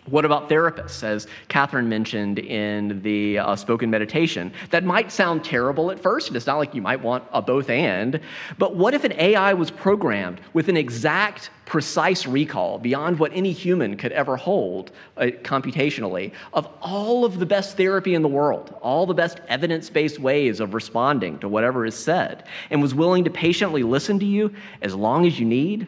What 0.09 0.25
about 0.25 0.49
therapists, 0.49 1.01
as 1.03 1.27
Catherine 1.47 1.87
mentioned 1.87 2.39
in 2.39 3.01
the 3.03 3.39
uh, 3.39 3.55
spoken 3.55 3.89
meditation? 3.89 4.51
That 4.71 4.83
might 4.83 5.11
sound 5.13 5.45
terrible 5.45 5.91
at 5.91 5.99
first, 5.99 6.27
and 6.27 6.35
it's 6.35 6.45
not 6.45 6.57
like 6.57 6.75
you 6.75 6.81
might 6.81 7.01
want 7.01 7.23
a 7.31 7.41
both 7.41 7.69
and, 7.69 8.19
but 8.57 8.75
what 8.75 8.93
if 8.93 9.05
an 9.05 9.13
AI 9.13 9.53
was 9.53 9.71
programmed 9.71 10.41
with 10.51 10.67
an 10.67 10.75
exact, 10.75 11.51
precise 11.65 12.27
recall 12.27 12.77
beyond 12.77 13.17
what 13.17 13.31
any 13.33 13.53
human 13.53 13.95
could 13.95 14.11
ever 14.11 14.35
hold 14.35 14.91
uh, 15.15 15.27
computationally 15.43 16.33
of 16.51 16.67
all 16.81 17.23
of 17.23 17.39
the 17.39 17.45
best 17.45 17.77
therapy 17.77 18.13
in 18.13 18.21
the 18.21 18.27
world, 18.27 18.75
all 18.81 19.05
the 19.05 19.13
best 19.13 19.39
evidence 19.47 19.89
based 19.89 20.19
ways 20.19 20.59
of 20.59 20.73
responding 20.73 21.39
to 21.39 21.47
whatever 21.47 21.85
is 21.85 21.95
said, 21.95 22.43
and 22.69 22.81
was 22.81 22.93
willing 22.93 23.23
to 23.23 23.29
patiently 23.29 23.83
listen 23.83 24.19
to 24.19 24.25
you 24.25 24.53
as 24.81 24.93
long 24.93 25.25
as 25.25 25.39
you 25.39 25.45
need, 25.45 25.87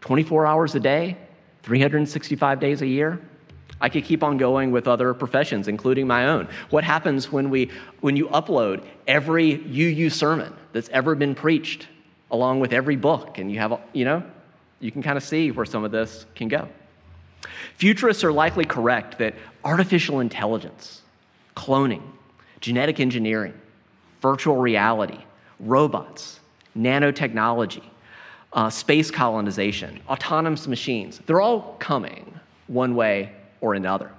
24 0.00 0.46
hours 0.46 0.74
a 0.74 0.80
day, 0.80 1.14
365 1.62 2.58
days 2.58 2.80
a 2.80 2.86
year? 2.86 3.20
I 3.80 3.88
could 3.88 4.04
keep 4.04 4.22
on 4.22 4.36
going 4.36 4.72
with 4.72 4.88
other 4.88 5.14
professions, 5.14 5.68
including 5.68 6.06
my 6.06 6.26
own. 6.26 6.48
What 6.70 6.84
happens 6.84 7.32
when, 7.32 7.50
we, 7.50 7.70
when 8.00 8.16
you 8.16 8.28
upload 8.28 8.84
every 9.06 9.52
UU 9.52 10.10
sermon 10.10 10.52
that's 10.72 10.88
ever 10.90 11.14
been 11.14 11.34
preached, 11.34 11.88
along 12.30 12.60
with 12.60 12.72
every 12.72 12.96
book, 12.96 13.38
and 13.38 13.50
you 13.50 13.58
have, 13.58 13.80
you 13.92 14.04
know, 14.04 14.22
you 14.80 14.90
can 14.90 15.02
kind 15.02 15.16
of 15.16 15.22
see 15.22 15.50
where 15.50 15.66
some 15.66 15.84
of 15.84 15.90
this 15.90 16.26
can 16.34 16.48
go. 16.48 16.68
Futurists 17.76 18.24
are 18.24 18.32
likely 18.32 18.64
correct 18.64 19.18
that 19.18 19.34
artificial 19.64 20.20
intelligence, 20.20 21.02
cloning, 21.56 22.02
genetic 22.60 23.00
engineering, 23.00 23.54
virtual 24.20 24.56
reality, 24.56 25.18
robots, 25.58 26.40
nanotechnology, 26.76 27.82
uh, 28.52 28.68
space 28.68 29.10
colonization, 29.10 30.00
autonomous 30.08 30.66
machines. 30.66 31.20
They're 31.26 31.40
all 31.40 31.76
coming 31.78 32.38
one 32.66 32.94
way 32.94 33.32
or 33.60 33.74
another. 33.74 34.10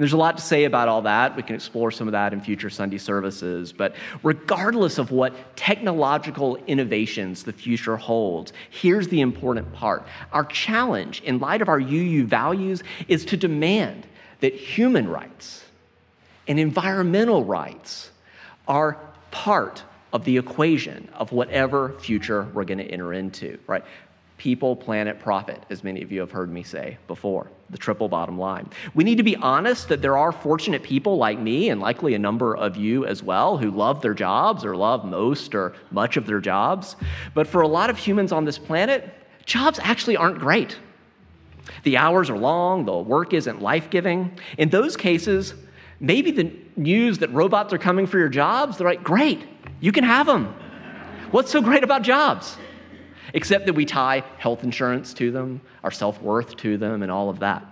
And 0.00 0.02
there's 0.04 0.14
a 0.14 0.16
lot 0.16 0.38
to 0.38 0.42
say 0.42 0.64
about 0.64 0.88
all 0.88 1.02
that. 1.02 1.36
We 1.36 1.42
can 1.42 1.54
explore 1.54 1.90
some 1.90 2.08
of 2.08 2.12
that 2.12 2.32
in 2.32 2.40
future 2.40 2.70
Sunday 2.70 2.96
services. 2.96 3.72
But 3.72 3.94
regardless 4.22 4.96
of 4.96 5.10
what 5.10 5.34
technological 5.56 6.56
innovations 6.66 7.42
the 7.42 7.52
future 7.52 7.98
holds, 7.98 8.52
here's 8.70 9.08
the 9.08 9.20
important 9.20 9.72
part. 9.74 10.06
Our 10.32 10.44
challenge, 10.44 11.20
in 11.22 11.38
light 11.38 11.60
of 11.60 11.68
our 11.68 11.78
UU 11.78 12.24
values, 12.26 12.82
is 13.08 13.26
to 13.26 13.36
demand 13.36 14.06
that 14.40 14.54
human 14.54 15.08
rights 15.08 15.64
and 16.48 16.58
environmental 16.58 17.44
rights 17.44 18.10
are 18.66 18.96
part 19.30 19.82
of 20.12 20.24
the 20.24 20.38
equation 20.38 21.08
of 21.14 21.30
whatever 21.30 21.94
future 22.00 22.48
we're 22.54 22.64
going 22.64 22.78
to 22.78 22.90
enter 22.90 23.12
into, 23.12 23.58
right? 23.66 23.84
People, 24.40 24.74
planet, 24.74 25.20
profit, 25.20 25.66
as 25.68 25.84
many 25.84 26.00
of 26.00 26.10
you 26.10 26.20
have 26.20 26.30
heard 26.30 26.50
me 26.50 26.62
say 26.62 26.96
before, 27.08 27.50
the 27.68 27.76
triple 27.76 28.08
bottom 28.08 28.38
line. 28.38 28.70
We 28.94 29.04
need 29.04 29.18
to 29.18 29.22
be 29.22 29.36
honest 29.36 29.90
that 29.90 30.00
there 30.00 30.16
are 30.16 30.32
fortunate 30.32 30.82
people 30.82 31.18
like 31.18 31.38
me, 31.38 31.68
and 31.68 31.78
likely 31.78 32.14
a 32.14 32.18
number 32.18 32.56
of 32.56 32.74
you 32.74 33.04
as 33.04 33.22
well, 33.22 33.58
who 33.58 33.70
love 33.70 34.00
their 34.00 34.14
jobs 34.14 34.64
or 34.64 34.74
love 34.74 35.04
most 35.04 35.54
or 35.54 35.74
much 35.90 36.16
of 36.16 36.24
their 36.24 36.40
jobs. 36.40 36.96
But 37.34 37.48
for 37.48 37.60
a 37.60 37.68
lot 37.68 37.90
of 37.90 37.98
humans 37.98 38.32
on 38.32 38.46
this 38.46 38.56
planet, 38.56 39.12
jobs 39.44 39.78
actually 39.82 40.16
aren't 40.16 40.38
great. 40.38 40.78
The 41.82 41.98
hours 41.98 42.30
are 42.30 42.38
long, 42.38 42.86
the 42.86 42.96
work 42.96 43.34
isn't 43.34 43.60
life 43.60 43.90
giving. 43.90 44.38
In 44.56 44.70
those 44.70 44.96
cases, 44.96 45.52
maybe 46.00 46.30
the 46.30 46.50
news 46.76 47.18
that 47.18 47.30
robots 47.34 47.74
are 47.74 47.78
coming 47.78 48.06
for 48.06 48.18
your 48.18 48.30
jobs, 48.30 48.78
they're 48.78 48.88
like, 48.88 49.04
great, 49.04 49.46
you 49.80 49.92
can 49.92 50.04
have 50.04 50.24
them. 50.24 50.46
What's 51.30 51.50
so 51.50 51.60
great 51.60 51.84
about 51.84 52.00
jobs? 52.00 52.56
Except 53.34 53.66
that 53.66 53.74
we 53.74 53.84
tie 53.84 54.24
health 54.38 54.64
insurance 54.64 55.14
to 55.14 55.30
them, 55.30 55.60
our 55.84 55.90
self 55.90 56.20
worth 56.22 56.56
to 56.58 56.76
them, 56.76 57.02
and 57.02 57.10
all 57.10 57.30
of 57.30 57.40
that. 57.40 57.64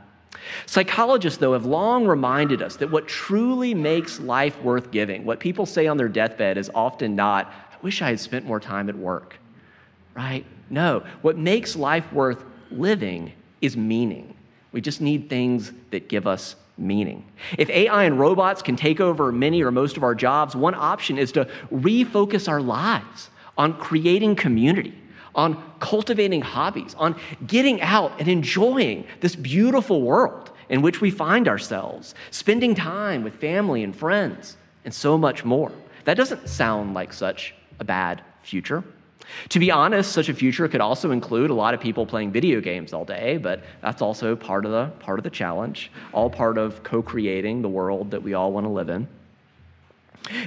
Psychologists, 0.66 1.38
though, 1.38 1.52
have 1.52 1.66
long 1.66 2.06
reminded 2.06 2.62
us 2.62 2.76
that 2.76 2.90
what 2.90 3.08
truly 3.08 3.74
makes 3.74 4.20
life 4.20 4.60
worth 4.62 4.90
giving, 4.90 5.24
what 5.24 5.40
people 5.40 5.66
say 5.66 5.86
on 5.86 5.96
their 5.96 6.08
deathbed, 6.08 6.58
is 6.58 6.70
often 6.74 7.16
not, 7.16 7.46
I 7.46 7.76
wish 7.82 8.02
I 8.02 8.10
had 8.10 8.20
spent 8.20 8.46
more 8.46 8.60
time 8.60 8.88
at 8.88 8.96
work, 8.96 9.36
right? 10.14 10.44
No, 10.70 11.02
what 11.22 11.36
makes 11.36 11.76
life 11.76 12.12
worth 12.12 12.44
living 12.70 13.32
is 13.60 13.76
meaning. 13.76 14.34
We 14.72 14.80
just 14.80 15.00
need 15.00 15.28
things 15.28 15.72
that 15.90 16.08
give 16.08 16.26
us 16.26 16.56
meaning. 16.76 17.24
If 17.56 17.70
AI 17.70 18.04
and 18.04 18.18
robots 18.18 18.62
can 18.62 18.76
take 18.76 19.00
over 19.00 19.32
many 19.32 19.62
or 19.62 19.70
most 19.70 19.96
of 19.96 20.04
our 20.04 20.14
jobs, 20.14 20.54
one 20.54 20.74
option 20.74 21.18
is 21.18 21.32
to 21.32 21.46
refocus 21.72 22.48
our 22.48 22.60
lives 22.60 23.30
on 23.56 23.76
creating 23.78 24.36
community, 24.36 24.94
on 25.38 25.62
cultivating 25.78 26.42
hobbies, 26.42 26.94
on 26.98 27.14
getting 27.46 27.80
out 27.80 28.12
and 28.18 28.26
enjoying 28.26 29.06
this 29.20 29.36
beautiful 29.36 30.02
world 30.02 30.50
in 30.68 30.82
which 30.82 31.00
we 31.00 31.10
find 31.12 31.46
ourselves, 31.46 32.16
spending 32.32 32.74
time 32.74 33.22
with 33.22 33.34
family 33.36 33.84
and 33.84 33.94
friends, 33.94 34.56
and 34.84 34.92
so 34.92 35.16
much 35.16 35.44
more. 35.44 35.70
That 36.04 36.16
doesn't 36.16 36.48
sound 36.48 36.92
like 36.92 37.12
such 37.12 37.54
a 37.78 37.84
bad 37.84 38.20
future. 38.42 38.82
To 39.50 39.58
be 39.60 39.70
honest, 39.70 40.10
such 40.10 40.28
a 40.28 40.34
future 40.34 40.66
could 40.66 40.80
also 40.80 41.12
include 41.12 41.50
a 41.50 41.54
lot 41.54 41.72
of 41.72 41.80
people 41.80 42.04
playing 42.04 42.32
video 42.32 42.60
games 42.60 42.92
all 42.92 43.04
day, 43.04 43.36
but 43.36 43.62
that's 43.80 44.02
also 44.02 44.34
part 44.34 44.64
of 44.64 44.72
the, 44.72 44.86
part 44.98 45.20
of 45.20 45.22
the 45.22 45.30
challenge, 45.30 45.92
all 46.12 46.28
part 46.28 46.58
of 46.58 46.82
co 46.82 47.00
creating 47.00 47.62
the 47.62 47.68
world 47.68 48.10
that 48.10 48.22
we 48.22 48.34
all 48.34 48.52
want 48.52 48.64
to 48.66 48.70
live 48.70 48.88
in. 48.88 49.06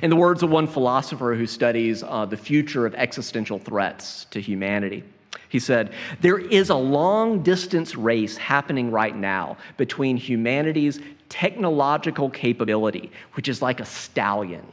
In 0.02 0.10
the 0.10 0.16
words 0.16 0.44
of 0.44 0.50
one 0.50 0.68
philosopher 0.68 1.36
who 1.36 1.48
studies 1.48 2.04
uh, 2.04 2.26
the 2.26 2.38
future 2.38 2.86
of 2.86 2.96
existential 2.96 3.60
threats 3.60 4.26
to 4.32 4.42
humanity, 4.42 5.04
he 5.50 5.60
said, 5.60 5.92
There 6.22 6.40
is 6.40 6.70
a 6.70 6.76
long 6.76 7.44
distance 7.44 7.96
race 7.96 8.38
happening 8.38 8.92
right 8.92 9.16
now 9.16 9.58
between 9.78 10.18
humanity's 10.18 11.00
technological 11.30 12.30
capability, 12.30 13.12
which 13.34 13.48
is 13.48 13.62
like 13.62 13.80
a 13.80 13.86
stallion 13.86 14.66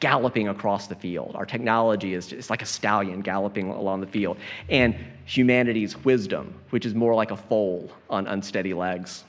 galloping 0.00 0.48
across 0.48 0.86
the 0.86 0.94
field. 0.94 1.32
Our 1.34 1.46
technology 1.46 2.14
is 2.14 2.28
just 2.28 2.50
like 2.50 2.62
a 2.62 2.66
stallion 2.66 3.20
galloping 3.20 3.70
along 3.70 4.00
the 4.00 4.06
field. 4.06 4.38
And 4.68 4.94
humanity's 5.24 5.96
wisdom, 6.04 6.54
which 6.70 6.86
is 6.86 6.94
more 6.94 7.14
like 7.14 7.30
a 7.30 7.36
foal 7.36 7.90
on 8.08 8.26
unsteady 8.26 8.74
legs. 8.74 9.24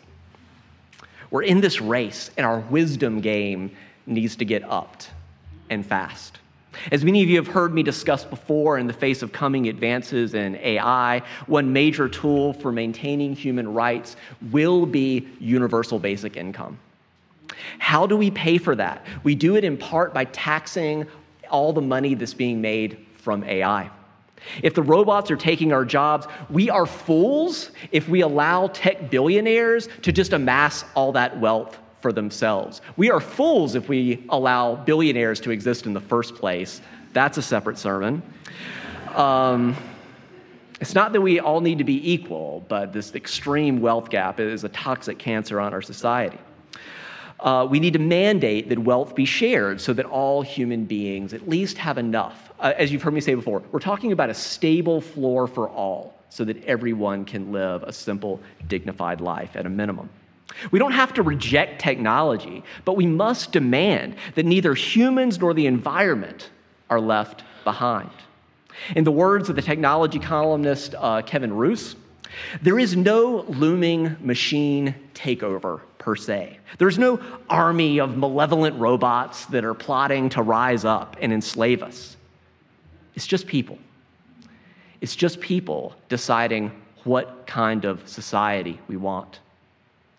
We're 1.32 1.44
in 1.44 1.62
this 1.62 1.80
race, 1.82 2.32
and 2.38 2.46
our 2.46 2.60
wisdom 2.60 3.22
game 3.22 3.76
needs 4.10 4.36
to 4.38 4.46
get 4.46 4.64
upped 4.64 5.12
and 5.70 5.86
fast. 5.86 6.40
As 6.92 7.04
many 7.04 7.24
of 7.24 7.30
you 7.30 7.36
have 7.38 7.48
heard 7.48 7.74
me 7.74 7.84
discuss 7.84 8.24
before, 8.24 8.78
in 8.78 8.88
the 8.88 8.94
face 8.94 9.22
of 9.22 9.32
coming 9.32 9.68
advances 9.68 10.34
in 10.34 10.56
AI, 10.58 11.22
one 11.48 11.72
major 11.74 12.08
tool 12.08 12.54
for 12.54 12.72
maintaining 12.72 13.36
human 13.36 13.74
rights 13.74 14.16
will 14.52 14.86
be 14.86 15.28
universal 15.40 16.00
basic 16.00 16.38
income. 16.38 16.80
How 17.80 18.06
do 18.06 18.16
we 18.16 18.32
pay 18.32 18.58
for 18.58 18.76
that? 18.76 19.06
We 19.24 19.36
do 19.36 19.56
it 19.56 19.64
in 19.64 19.78
part 19.78 20.14
by 20.14 20.26
taxing 20.26 21.06
all 21.50 21.74
the 21.74 21.82
money 21.82 22.14
that's 22.14 22.34
being 22.34 22.62
made 22.62 23.06
from 23.18 23.44
AI. 23.44 23.90
If 24.64 24.74
the 24.74 24.84
robots 24.84 25.30
are 25.32 25.36
taking 25.36 25.74
our 25.74 25.84
jobs, 25.84 26.28
we 26.50 26.70
are 26.70 26.86
fools 26.86 27.72
if 27.92 28.08
we 28.08 28.22
allow 28.22 28.68
tech 28.68 29.10
billionaires 29.10 29.90
to 30.04 30.12
just 30.14 30.32
amass 30.32 30.86
all 30.96 31.12
that 31.14 31.38
wealth 31.40 31.78
for 32.02 32.12
themselves. 32.12 32.82
We 32.98 33.12
are 33.12 33.20
fools 33.20 33.76
if 33.76 33.90
we 33.90 34.26
allow 34.30 34.76
billionaires 34.76 35.40
to 35.42 35.52
exist 35.52 35.86
in 35.86 35.94
the 35.94 36.02
first 36.02 36.36
place. 36.36 36.82
That's 37.14 37.38
a 37.38 37.42
separate 37.42 37.78
sermon. 37.78 38.22
Um, 39.16 39.76
it's 40.80 40.96
not 40.96 41.12
that 41.14 41.22
we 41.22 41.40
all 41.40 41.62
need 41.62 41.80
to 41.80 41.84
be 41.84 42.12
equal, 42.12 42.64
but 42.70 42.94
this 42.94 43.14
extreme 43.14 43.82
wealth 43.82 44.10
gap 44.10 44.40
is 44.40 44.64
a 44.64 44.70
toxic 44.70 45.20
cancer 45.20 45.60
on 45.60 45.74
our 45.74 45.82
society. 45.82 46.40
Uh, 47.40 47.66
we 47.70 47.80
need 47.80 47.94
to 47.94 48.00
mandate 48.00 48.70
that 48.70 48.80
wealth 48.80 49.16
be 49.16 49.26
shared 49.26 49.80
so 49.80 49.94
that 49.94 50.06
all 50.06 50.42
human 50.42 50.86
beings 50.86 51.34
at 51.34 51.48
least 51.48 51.78
have 51.78 51.98
enough. 51.98 52.52
Uh, 52.60 52.74
as 52.78 52.92
you've 52.92 53.02
heard 53.02 53.14
me 53.14 53.22
say 53.22 53.34
before, 53.34 53.64
we're 53.72 53.80
talking 53.80 54.12
about 54.12 54.30
a 54.30 54.34
stable 54.34 55.00
floor 55.00 55.48
for 55.48 55.70
all 55.70 56.14
so 56.30 56.44
that 56.44 56.62
everyone 56.66 57.26
can 57.26 57.52
live 57.52 57.84
a 57.84 57.94
simple, 57.94 58.40
dignified 58.68 59.22
life 59.22 59.56
at 59.56 59.66
a 59.66 59.70
minimum. 59.70 60.10
We 60.72 60.80
don't 60.80 60.92
have 60.92 61.14
to 61.14 61.24
reject 61.24 61.82
technology, 61.82 62.64
but 62.86 62.96
we 62.98 63.06
must 63.06 63.52
demand 63.52 64.16
that 64.36 64.46
neither 64.46 64.74
humans 64.74 65.40
nor 65.40 65.54
the 65.54 65.68
environment 65.68 66.50
are 66.90 67.00
left 67.00 67.44
behind. 67.64 68.10
In 68.96 69.04
the 69.04 69.12
words 69.12 69.50
of 69.50 69.56
the 69.56 69.62
technology 69.62 70.20
columnist 70.20 70.96
uh, 70.98 71.22
Kevin 71.22 71.54
Roose, 71.54 71.96
there 72.62 72.80
is 72.80 72.96
no 72.96 73.44
looming 73.48 74.16
machine 74.22 74.96
takeover 75.14 75.82
per 75.98 76.16
se. 76.16 76.60
There's 76.78 76.98
no 76.98 77.20
army 77.50 78.00
of 78.00 78.18
malevolent 78.18 78.80
robots 78.80 79.46
that 79.48 79.66
are 79.66 79.74
plotting 79.74 80.30
to 80.30 80.42
rise 80.42 80.86
up 80.86 81.18
and 81.22 81.34
enslave 81.34 81.84
us. 81.84 82.18
It's 83.16 83.28
just 83.28 83.48
people. 83.48 83.78
It's 85.02 85.16
just 85.16 85.40
people 85.40 85.96
deciding 86.08 86.72
what 87.04 87.48
kind 87.48 87.86
of 87.86 88.08
society 88.08 88.80
we 88.88 88.98
want. 88.98 89.40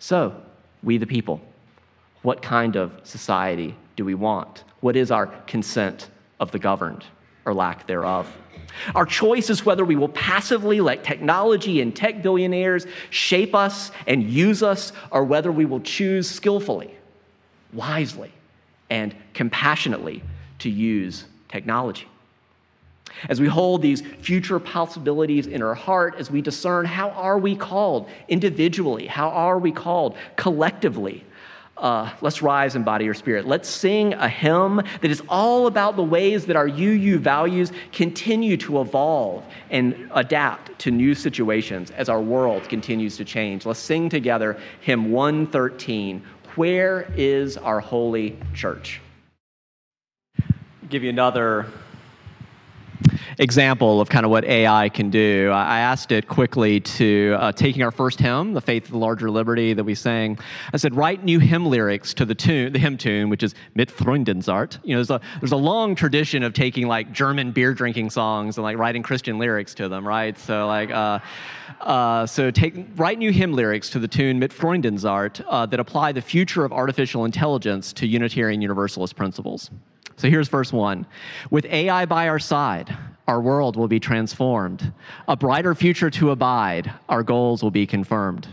So, 0.00 0.34
we 0.82 0.96
the 0.96 1.06
people, 1.06 1.42
what 2.22 2.40
kind 2.40 2.74
of 2.74 2.90
society 3.04 3.76
do 3.96 4.04
we 4.04 4.14
want? 4.14 4.64
What 4.80 4.96
is 4.96 5.10
our 5.10 5.26
consent 5.46 6.08
of 6.40 6.50
the 6.50 6.58
governed 6.58 7.04
or 7.44 7.52
lack 7.52 7.86
thereof? 7.86 8.26
Our 8.94 9.04
choice 9.04 9.50
is 9.50 9.66
whether 9.66 9.84
we 9.84 9.96
will 9.96 10.08
passively 10.08 10.80
let 10.80 11.04
technology 11.04 11.82
and 11.82 11.94
tech 11.94 12.22
billionaires 12.22 12.86
shape 13.10 13.54
us 13.54 13.90
and 14.06 14.24
use 14.24 14.62
us, 14.62 14.92
or 15.10 15.24
whether 15.24 15.52
we 15.52 15.66
will 15.66 15.80
choose 15.80 16.28
skillfully, 16.28 16.94
wisely, 17.74 18.32
and 18.88 19.14
compassionately 19.34 20.22
to 20.60 20.70
use 20.70 21.26
technology. 21.48 22.06
As 23.28 23.40
we 23.40 23.48
hold 23.48 23.82
these 23.82 24.00
future 24.00 24.58
possibilities 24.58 25.46
in 25.46 25.62
our 25.62 25.74
heart, 25.74 26.14
as 26.18 26.30
we 26.30 26.40
discern 26.40 26.86
how 26.86 27.10
are 27.10 27.38
we 27.38 27.56
called 27.56 28.08
individually, 28.28 29.06
how 29.06 29.28
are 29.30 29.58
we 29.58 29.72
called 29.72 30.16
collectively 30.36 31.24
uh, 31.80 32.10
let's 32.20 32.42
rise 32.42 32.76
in 32.76 32.82
body 32.82 33.08
or 33.08 33.14
spirit. 33.14 33.46
Let's 33.46 33.68
sing 33.68 34.12
a 34.14 34.28
hymn 34.28 34.76
that 34.76 35.10
is 35.10 35.22
all 35.30 35.66
about 35.66 35.96
the 35.96 36.02
ways 36.02 36.44
that 36.46 36.56
our 36.56 36.68
UU 36.68 37.18
values 37.18 37.72
continue 37.90 38.58
to 38.58 38.82
evolve 38.82 39.42
and 39.70 40.10
adapt 40.14 40.78
to 40.80 40.90
new 40.90 41.14
situations 41.14 41.90
as 41.92 42.10
our 42.10 42.20
world 42.20 42.68
continues 42.68 43.16
to 43.16 43.24
change. 43.24 43.64
Let's 43.64 43.80
sing 43.80 44.10
together 44.10 44.58
hymn 44.82 45.10
113 45.10 46.22
Where 46.56 47.10
is 47.16 47.56
our 47.56 47.80
holy 47.80 48.36
church? 48.52 49.00
I'll 50.38 50.88
give 50.90 51.02
you 51.02 51.10
another 51.10 51.66
example 53.38 54.00
of 54.00 54.08
kind 54.08 54.24
of 54.24 54.30
what 54.30 54.44
AI 54.44 54.88
can 54.88 55.10
do. 55.10 55.50
I 55.50 55.80
asked 55.80 56.12
it 56.12 56.28
quickly 56.28 56.80
to 56.80 57.36
uh, 57.38 57.52
taking 57.52 57.82
our 57.82 57.90
first 57.90 58.20
hymn, 58.20 58.54
"The 58.54 58.60
Faith 58.60 58.84
of 58.86 58.92
the 58.92 58.98
Larger 58.98 59.30
Liberty" 59.30 59.72
that 59.74 59.84
we 59.84 59.94
sang. 59.94 60.38
I 60.72 60.76
said, 60.76 60.94
write 60.94 61.24
new 61.24 61.38
hymn 61.38 61.66
lyrics 61.66 62.14
to 62.14 62.24
the 62.24 62.34
tune, 62.34 62.72
the 62.72 62.78
hymn 62.78 62.96
tune, 62.96 63.28
which 63.28 63.42
is 63.42 63.54
"Mit 63.74 63.88
Freuden 63.90 64.42
zart." 64.42 64.78
You 64.82 64.94
know, 64.94 64.98
there's 64.98 65.10
a 65.10 65.20
there's 65.40 65.52
a 65.52 65.56
long 65.56 65.94
tradition 65.94 66.42
of 66.42 66.52
taking 66.52 66.86
like 66.86 67.12
German 67.12 67.52
beer 67.52 67.74
drinking 67.74 68.10
songs 68.10 68.56
and 68.56 68.64
like 68.64 68.76
writing 68.76 69.02
Christian 69.02 69.38
lyrics 69.38 69.74
to 69.74 69.88
them, 69.88 70.06
right? 70.06 70.38
So 70.38 70.66
like, 70.66 70.90
uh, 70.90 71.18
uh, 71.80 72.26
so 72.26 72.50
take 72.50 72.74
write 72.96 73.18
new 73.18 73.32
hymn 73.32 73.52
lyrics 73.52 73.90
to 73.90 73.98
the 73.98 74.08
tune 74.08 74.38
"Mit 74.38 74.52
Freuden 74.52 74.98
zart" 74.98 75.44
uh, 75.48 75.66
that 75.66 75.80
apply 75.80 76.12
the 76.12 76.22
future 76.22 76.64
of 76.64 76.72
artificial 76.72 77.24
intelligence 77.24 77.92
to 77.94 78.06
Unitarian 78.06 78.60
Universalist 78.62 79.16
principles. 79.16 79.70
So 80.20 80.28
here's 80.28 80.48
verse 80.48 80.70
one. 80.70 81.06
With 81.50 81.64
AI 81.64 82.04
by 82.04 82.28
our 82.28 82.38
side, 82.38 82.94
our 83.26 83.40
world 83.40 83.76
will 83.76 83.88
be 83.88 83.98
transformed. 83.98 84.92
A 85.26 85.34
brighter 85.34 85.74
future 85.74 86.10
to 86.10 86.30
abide, 86.30 86.92
our 87.08 87.22
goals 87.22 87.62
will 87.62 87.70
be 87.70 87.86
confirmed. 87.86 88.46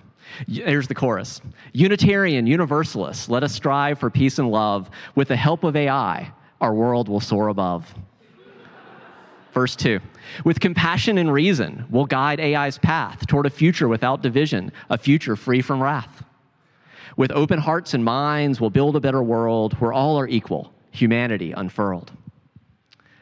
Here's 0.48 0.88
the 0.88 0.96
chorus 0.96 1.42
Unitarian, 1.74 2.48
Universalists, 2.48 3.28
let 3.28 3.44
us 3.44 3.54
strive 3.54 4.00
for 4.00 4.10
peace 4.10 4.40
and 4.40 4.50
love. 4.50 4.90
With 5.16 5.28
the 5.28 5.36
help 5.36 5.66
of 5.66 5.76
AI, 5.76 6.32
our 6.62 6.74
world 6.74 7.10
will 7.10 7.20
soar 7.20 7.50
above. 7.50 7.94
Verse 9.52 9.76
2 9.76 10.00
With 10.46 10.62
compassion 10.62 11.18
and 11.18 11.34
reason, 11.34 11.86
we'll 11.90 12.06
guide 12.06 12.40
AI's 12.40 12.78
path 12.78 13.28
toward 13.28 13.46
a 13.46 13.50
future 13.50 13.90
without 13.90 14.22
division, 14.22 14.72
a 14.90 14.98
future 14.98 15.36
free 15.36 15.62
from 15.62 15.84
wrath. 15.84 16.24
With 17.18 17.34
open 17.34 17.60
hearts 17.60 17.94
and 17.94 18.06
minds, 18.06 18.62
we'll 18.62 18.70
build 18.70 18.96
a 18.96 19.02
better 19.02 19.22
world 19.22 19.74
where 19.82 19.92
all 19.92 20.18
are 20.18 20.30
equal 20.30 20.74
humanity 20.98 21.52
unfurled. 21.52 22.12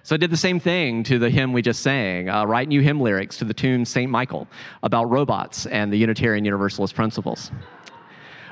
So 0.03 0.13
I 0.13 0.17
did 0.17 0.29
the 0.29 0.37
same 0.37 0.59
thing 0.59 1.03
to 1.05 1.17
the 1.17 1.31
hymn 1.31 1.51
we 1.51 1.63
just 1.63 1.81
sang, 1.81 2.29
uh, 2.29 2.45
write 2.45 2.67
new 2.67 2.81
hymn 2.81 3.01
lyrics 3.01 3.37
to 3.39 3.45
the 3.45 3.55
tune 3.55 3.85
St. 3.85 4.09
Michael 4.09 4.47
about 4.83 5.09
robots 5.09 5.65
and 5.65 5.91
the 5.91 5.97
Unitarian 5.97 6.45
Universalist 6.45 6.93
principles. 6.93 7.51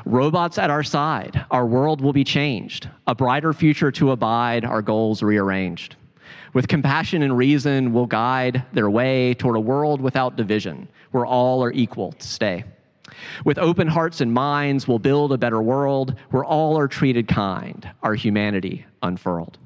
Robots 0.05 0.57
at 0.57 0.69
our 0.69 0.83
side, 0.83 1.45
our 1.51 1.65
world 1.65 2.01
will 2.01 2.11
be 2.11 2.23
changed, 2.23 2.89
a 3.07 3.15
brighter 3.15 3.53
future 3.53 3.91
to 3.91 4.11
abide, 4.11 4.65
our 4.65 4.81
goals 4.81 5.21
rearranged. 5.21 5.95
With 6.53 6.67
compassion 6.67 7.21
and 7.21 7.37
reason, 7.37 7.93
we'll 7.93 8.07
guide 8.07 8.63
their 8.73 8.89
way 8.89 9.33
toward 9.35 9.55
a 9.55 9.59
world 9.59 10.01
without 10.01 10.35
division, 10.35 10.87
where 11.11 11.25
all 11.25 11.63
are 11.63 11.71
equal 11.71 12.13
to 12.13 12.27
stay. 12.27 12.63
With 13.45 13.57
open 13.57 13.87
hearts 13.87 14.21
and 14.21 14.33
minds, 14.33 14.87
we'll 14.87 14.99
build 14.99 15.33
a 15.33 15.37
better 15.37 15.61
world 15.61 16.15
where 16.31 16.43
all 16.43 16.77
are 16.77 16.87
treated 16.87 17.27
kind, 17.27 17.89
our 18.01 18.15
humanity 18.15 18.85
unfurled. 19.01 19.57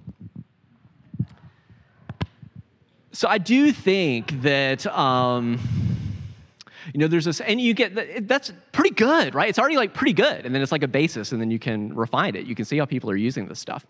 So 3.11 3.27
I 3.27 3.37
do 3.37 3.71
think 3.71 4.41
that. 4.41 4.85
Um, 4.87 5.59
you 6.93 7.01
know, 7.01 7.07
there's 7.07 7.25
this, 7.25 7.41
and 7.41 7.59
you 7.59 7.73
get 7.73 8.27
that's 8.27 8.53
pretty 8.71 8.91
good, 8.91 9.35
right? 9.35 9.49
It's 9.49 9.59
already 9.59 9.75
like 9.75 9.93
pretty 9.93 10.13
good, 10.13 10.45
and 10.45 10.55
then 10.55 10.61
it's 10.61 10.71
like 10.71 10.83
a 10.83 10.87
basis, 10.87 11.31
and 11.31 11.41
then 11.41 11.51
you 11.51 11.59
can 11.59 11.93
refine 11.93 12.35
it. 12.35 12.45
You 12.45 12.55
can 12.55 12.65
see 12.65 12.77
how 12.77 12.85
people 12.85 13.09
are 13.09 13.15
using 13.15 13.47
this 13.47 13.59
stuff. 13.59 13.85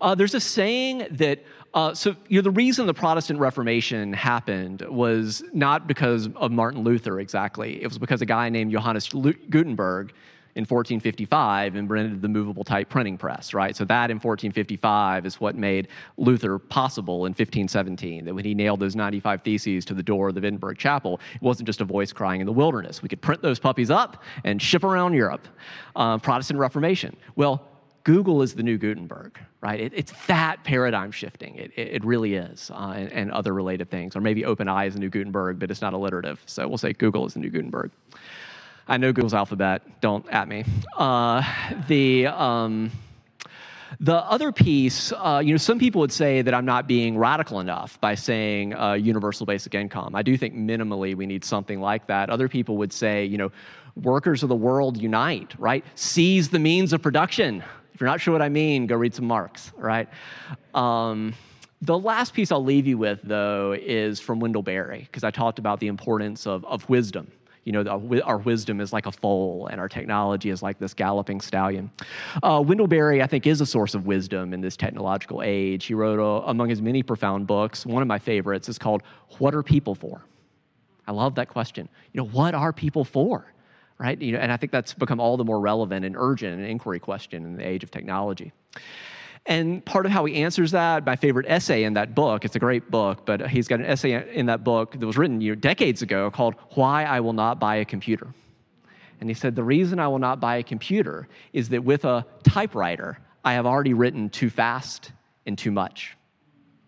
Uh, 0.00 0.14
there's 0.14 0.34
a 0.34 0.40
saying 0.40 1.06
that 1.12 1.44
uh, 1.74 1.92
so 1.92 2.14
you 2.28 2.38
know, 2.38 2.42
the 2.42 2.50
reason 2.50 2.86
the 2.86 2.94
Protestant 2.94 3.40
Reformation 3.40 4.12
happened 4.12 4.82
was 4.82 5.42
not 5.52 5.88
because 5.88 6.28
of 6.36 6.52
Martin 6.52 6.82
Luther 6.82 7.18
exactly. 7.18 7.82
It 7.82 7.88
was 7.88 7.98
because 7.98 8.22
a 8.22 8.26
guy 8.26 8.48
named 8.48 8.70
Johannes 8.70 9.08
Gutenberg 9.08 10.12
in 10.56 10.62
1455 10.62 11.74
invented 11.74 12.22
the 12.22 12.28
movable 12.28 12.62
type 12.62 12.88
printing 12.88 13.18
press, 13.18 13.52
right? 13.52 13.74
So 13.74 13.84
that 13.86 14.10
in 14.10 14.18
1455 14.18 15.26
is 15.26 15.40
what 15.40 15.56
made 15.56 15.88
Luther 16.16 16.60
possible 16.60 17.26
in 17.26 17.30
1517. 17.30 18.24
That 18.24 18.34
when 18.34 18.44
he 18.44 18.54
nailed 18.54 18.78
those 18.78 18.94
95 18.94 19.42
theses 19.42 19.84
to 19.86 19.94
the 19.94 20.02
door 20.02 20.28
of 20.28 20.36
the 20.36 20.40
Wittenberg 20.40 20.78
Chapel, 20.78 21.20
it 21.34 21.42
wasn't 21.42 21.66
just 21.66 21.80
a 21.80 21.84
voice 21.84 22.12
crying 22.12 22.40
in 22.40 22.46
the 22.46 22.52
wilderness. 22.52 23.02
We 23.02 23.08
could 23.08 23.20
print 23.20 23.42
those 23.42 23.58
puppies 23.58 23.90
up 23.90 24.22
and 24.44 24.62
ship 24.62 24.84
around 24.84 25.14
Europe. 25.14 25.48
Uh, 25.96 26.18
Protestant 26.18 26.60
Reformation. 26.60 27.16
Well, 27.34 27.73
Google 28.04 28.42
is 28.42 28.54
the 28.54 28.62
new 28.62 28.76
Gutenberg, 28.76 29.38
right? 29.62 29.80
It, 29.80 29.92
it's 29.94 30.12
that 30.26 30.62
paradigm 30.62 31.10
shifting. 31.10 31.56
It, 31.56 31.72
it, 31.74 31.88
it 31.94 32.04
really 32.04 32.34
is, 32.34 32.70
uh, 32.70 32.92
and, 32.96 33.10
and, 33.10 33.32
other 33.32 33.54
related 33.54 33.90
things. 33.90 34.14
Or 34.14 34.20
maybe 34.20 34.42
OpenAI 34.42 34.88
is 34.88 34.94
the 34.94 35.00
new 35.00 35.08
Gutenberg, 35.08 35.58
but 35.58 35.70
it's 35.70 35.80
not 35.80 35.94
alliterative. 35.94 36.42
So 36.44 36.68
we'll 36.68 36.78
say 36.78 36.92
Google 36.92 37.24
is 37.26 37.32
the 37.32 37.40
new 37.40 37.48
Gutenberg. 37.48 37.90
I 38.86 38.98
know 38.98 39.12
Google's 39.12 39.32
alphabet. 39.32 40.02
Don't 40.02 40.28
at 40.28 40.46
me. 40.48 40.64
Uh, 40.98 41.42
the 41.88 42.26
um, 42.26 42.90
the 44.00 44.16
other 44.16 44.52
piece, 44.52 45.12
uh, 45.12 45.40
you 45.42 45.52
know, 45.52 45.58
some 45.58 45.78
people 45.78 46.00
would 46.02 46.12
say 46.12 46.42
that 46.42 46.52
I'm 46.52 46.66
not 46.66 46.86
being 46.86 47.16
radical 47.16 47.60
enough 47.60 47.98
by 48.02 48.16
saying 48.16 48.74
uh, 48.74 48.92
universal 48.94 49.46
basic 49.46 49.74
income. 49.74 50.14
I 50.14 50.22
do 50.22 50.36
think 50.36 50.54
minimally 50.54 51.14
we 51.14 51.24
need 51.24 51.44
something 51.44 51.80
like 51.80 52.08
that. 52.08 52.28
Other 52.28 52.48
people 52.48 52.76
would 52.78 52.92
say, 52.92 53.24
you 53.24 53.38
know, 53.38 53.52
workers 53.96 54.42
of 54.42 54.50
the 54.50 54.56
world 54.56 54.98
unite, 54.98 55.54
right? 55.58 55.84
Seize 55.94 56.50
the 56.50 56.58
means 56.58 56.92
of 56.92 57.00
production 57.00 57.62
if 57.94 58.00
you're 58.00 58.08
not 58.08 58.20
sure 58.20 58.32
what 58.32 58.42
I 58.42 58.48
mean, 58.48 58.86
go 58.86 58.96
read 58.96 59.14
some 59.14 59.26
Marx, 59.26 59.72
right? 59.76 60.08
Um, 60.74 61.34
the 61.80 61.98
last 61.98 62.34
piece 62.34 62.50
I'll 62.50 62.64
leave 62.64 62.86
you 62.86 62.98
with, 62.98 63.20
though, 63.22 63.76
is 63.78 64.18
from 64.18 64.40
Wendell 64.40 64.62
Berry, 64.62 65.00
because 65.00 65.22
I 65.22 65.30
talked 65.30 65.58
about 65.60 65.78
the 65.78 65.86
importance 65.86 66.46
of, 66.46 66.64
of 66.64 66.88
wisdom. 66.88 67.30
You 67.62 67.72
know, 67.72 68.20
our 68.24 68.38
wisdom 68.38 68.80
is 68.80 68.92
like 68.92 69.06
a 69.06 69.12
foal, 69.12 69.68
and 69.68 69.80
our 69.80 69.88
technology 69.88 70.50
is 70.50 70.62
like 70.62 70.78
this 70.78 70.92
galloping 70.92 71.40
stallion. 71.40 71.90
Uh, 72.42 72.62
Wendell 72.66 72.88
Berry, 72.88 73.22
I 73.22 73.26
think, 73.26 73.46
is 73.46 73.60
a 73.60 73.66
source 73.66 73.94
of 73.94 74.06
wisdom 74.06 74.52
in 74.52 74.60
this 74.60 74.76
technological 74.76 75.40
age. 75.42 75.86
He 75.86 75.94
wrote, 75.94 76.18
a, 76.18 76.46
among 76.48 76.68
his 76.68 76.82
many 76.82 77.02
profound 77.02 77.46
books, 77.46 77.86
one 77.86 78.02
of 78.02 78.08
my 78.08 78.18
favorites 78.18 78.68
is 78.68 78.76
called 78.76 79.02
What 79.38 79.54
Are 79.54 79.62
People 79.62 79.94
For? 79.94 80.20
I 81.06 81.12
love 81.12 81.36
that 81.36 81.48
question. 81.48 81.88
You 82.12 82.22
know, 82.22 82.28
what 82.28 82.54
are 82.54 82.72
people 82.72 83.04
for? 83.04 83.53
Right? 83.98 84.20
You 84.20 84.32
know, 84.32 84.38
and 84.38 84.52
I 84.52 84.56
think 84.56 84.72
that's 84.72 84.94
become 84.94 85.20
all 85.20 85.36
the 85.36 85.44
more 85.44 85.60
relevant 85.60 86.04
and 86.04 86.16
urgent 86.18 86.58
an 86.58 86.64
inquiry 86.64 87.00
question 87.00 87.44
in 87.44 87.56
the 87.56 87.66
age 87.66 87.84
of 87.84 87.90
technology. 87.90 88.52
And 89.46 89.84
part 89.84 90.06
of 90.06 90.12
how 90.12 90.24
he 90.24 90.36
answers 90.36 90.70
that, 90.70 91.04
my 91.04 91.16
favorite 91.16 91.46
essay 91.48 91.84
in 91.84 91.94
that 91.94 92.14
book, 92.14 92.44
it's 92.44 92.56
a 92.56 92.58
great 92.58 92.90
book, 92.90 93.26
but 93.26 93.48
he's 93.50 93.68
got 93.68 93.78
an 93.78 93.86
essay 93.86 94.34
in 94.34 94.46
that 94.46 94.64
book 94.64 94.98
that 94.98 95.06
was 95.06 95.18
written 95.18 95.40
you 95.40 95.52
know, 95.52 95.54
decades 95.54 96.00
ago 96.00 96.30
called 96.30 96.54
Why 96.70 97.04
I 97.04 97.20
Will 97.20 97.34
Not 97.34 97.60
Buy 97.60 97.76
a 97.76 97.84
Computer. 97.84 98.28
And 99.20 99.28
he 99.28 99.34
said, 99.34 99.54
The 99.54 99.62
reason 99.62 99.98
I 99.98 100.08
will 100.08 100.18
not 100.18 100.40
buy 100.40 100.56
a 100.56 100.62
computer 100.62 101.28
is 101.52 101.68
that 101.70 101.84
with 101.84 102.04
a 102.04 102.26
typewriter, 102.42 103.18
I 103.44 103.54
have 103.54 103.66
already 103.66 103.92
written 103.92 104.30
too 104.30 104.48
fast 104.48 105.12
and 105.44 105.58
too 105.58 105.70
much 105.70 106.16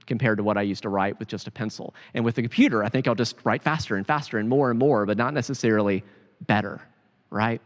compared 0.06 0.38
to 0.38 0.44
what 0.44 0.56
I 0.56 0.62
used 0.62 0.82
to 0.84 0.88
write 0.88 1.18
with 1.18 1.28
just 1.28 1.46
a 1.46 1.50
pencil. 1.50 1.94
And 2.14 2.24
with 2.24 2.36
the 2.36 2.42
computer, 2.42 2.82
I 2.82 2.88
think 2.88 3.06
I'll 3.06 3.14
just 3.14 3.36
write 3.44 3.62
faster 3.62 3.96
and 3.96 4.06
faster 4.06 4.38
and 4.38 4.48
more 4.48 4.70
and 4.70 4.78
more, 4.78 5.04
but 5.04 5.18
not 5.18 5.34
necessarily 5.34 6.04
better 6.40 6.80
right? 7.30 7.60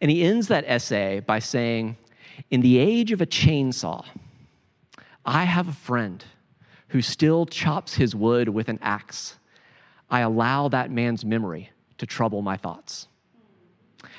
And 0.00 0.10
he 0.10 0.22
ends 0.22 0.48
that 0.48 0.64
essay 0.66 1.20
by 1.20 1.38
saying, 1.38 1.96
In 2.50 2.60
the 2.60 2.78
age 2.78 3.12
of 3.12 3.20
a 3.20 3.26
chainsaw, 3.26 4.04
I 5.24 5.44
have 5.44 5.68
a 5.68 5.72
friend 5.72 6.24
who 6.88 7.02
still 7.02 7.46
chops 7.46 7.94
his 7.94 8.14
wood 8.14 8.48
with 8.48 8.68
an 8.68 8.78
axe. 8.82 9.38
I 10.10 10.20
allow 10.20 10.68
that 10.68 10.90
man's 10.90 11.24
memory 11.24 11.70
to 11.98 12.06
trouble 12.06 12.42
my 12.42 12.56
thoughts. 12.56 13.08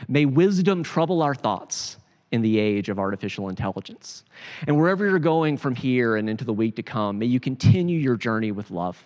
May 0.08 0.26
wisdom 0.26 0.84
trouble 0.84 1.22
our 1.22 1.36
thoughts 1.36 1.98
in 2.32 2.42
the 2.42 2.60
age 2.60 2.90
of 2.90 3.00
artificial 3.00 3.50
intelligence. 3.50 4.24
And 4.68 4.78
wherever 4.78 5.08
you're 5.08 5.20
going 5.20 5.58
from 5.58 5.76
here 5.76 6.18
and 6.18 6.30
into 6.30 6.44
the 6.44 6.54
week 6.54 6.76
to 6.76 6.84
come, 6.84 7.20
may 7.20 7.28
you 7.28 7.40
continue 7.40 7.98
your 7.98 8.18
journey 8.18 8.52
with 8.52 8.72
love. 8.72 9.02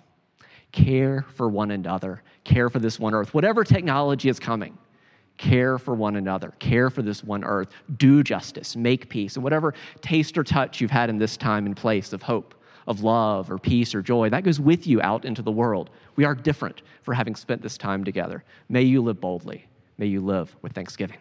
Care 0.72 1.26
for 1.36 1.50
one 1.50 1.72
another, 1.72 2.24
care 2.44 2.70
for 2.70 2.80
this 2.80 3.00
one 3.00 3.14
earth, 3.14 3.34
whatever 3.34 3.64
technology 3.64 4.30
is 4.30 4.40
coming 4.40 4.78
care 5.40 5.80
for 5.80 5.96
one 5.96 6.18
another, 6.18 6.54
care 6.60 6.92
for 6.92 7.02
this 7.02 7.24
one 7.24 7.44
earth, 7.44 7.70
do 7.98 8.22
justice, 8.22 8.76
make 8.76 9.10
peace, 9.10 9.36
and 9.36 9.44
whatever 9.44 9.74
taste 10.02 10.38
or 10.38 10.44
touch 10.44 10.80
you've 10.80 10.92
had 10.92 11.10
in 11.10 11.18
this 11.18 11.38
time 11.38 11.66
and 11.66 11.76
place 11.76 12.14
of 12.14 12.22
hope, 12.22 12.54
of 12.86 13.02
love, 13.02 13.50
or 13.50 13.58
peace, 13.58 13.96
or 13.96 14.02
joy, 14.04 14.30
that 14.30 14.44
goes 14.44 14.60
with 14.60 14.86
you 14.86 15.02
out 15.02 15.26
into 15.26 15.42
the 15.42 15.52
world. 15.52 15.90
We 16.16 16.26
are 16.26 16.36
different 16.36 16.84
for 17.02 17.14
having 17.14 17.36
spent 17.36 17.62
this 17.62 17.78
time 17.78 18.04
together. 18.04 18.44
May 18.68 18.84
you 18.84 19.02
live 19.02 19.20
boldly. 19.20 19.66
May 19.98 20.08
you 20.08 20.22
live 20.22 20.56
with 20.62 20.74
thanksgiving. 20.74 21.18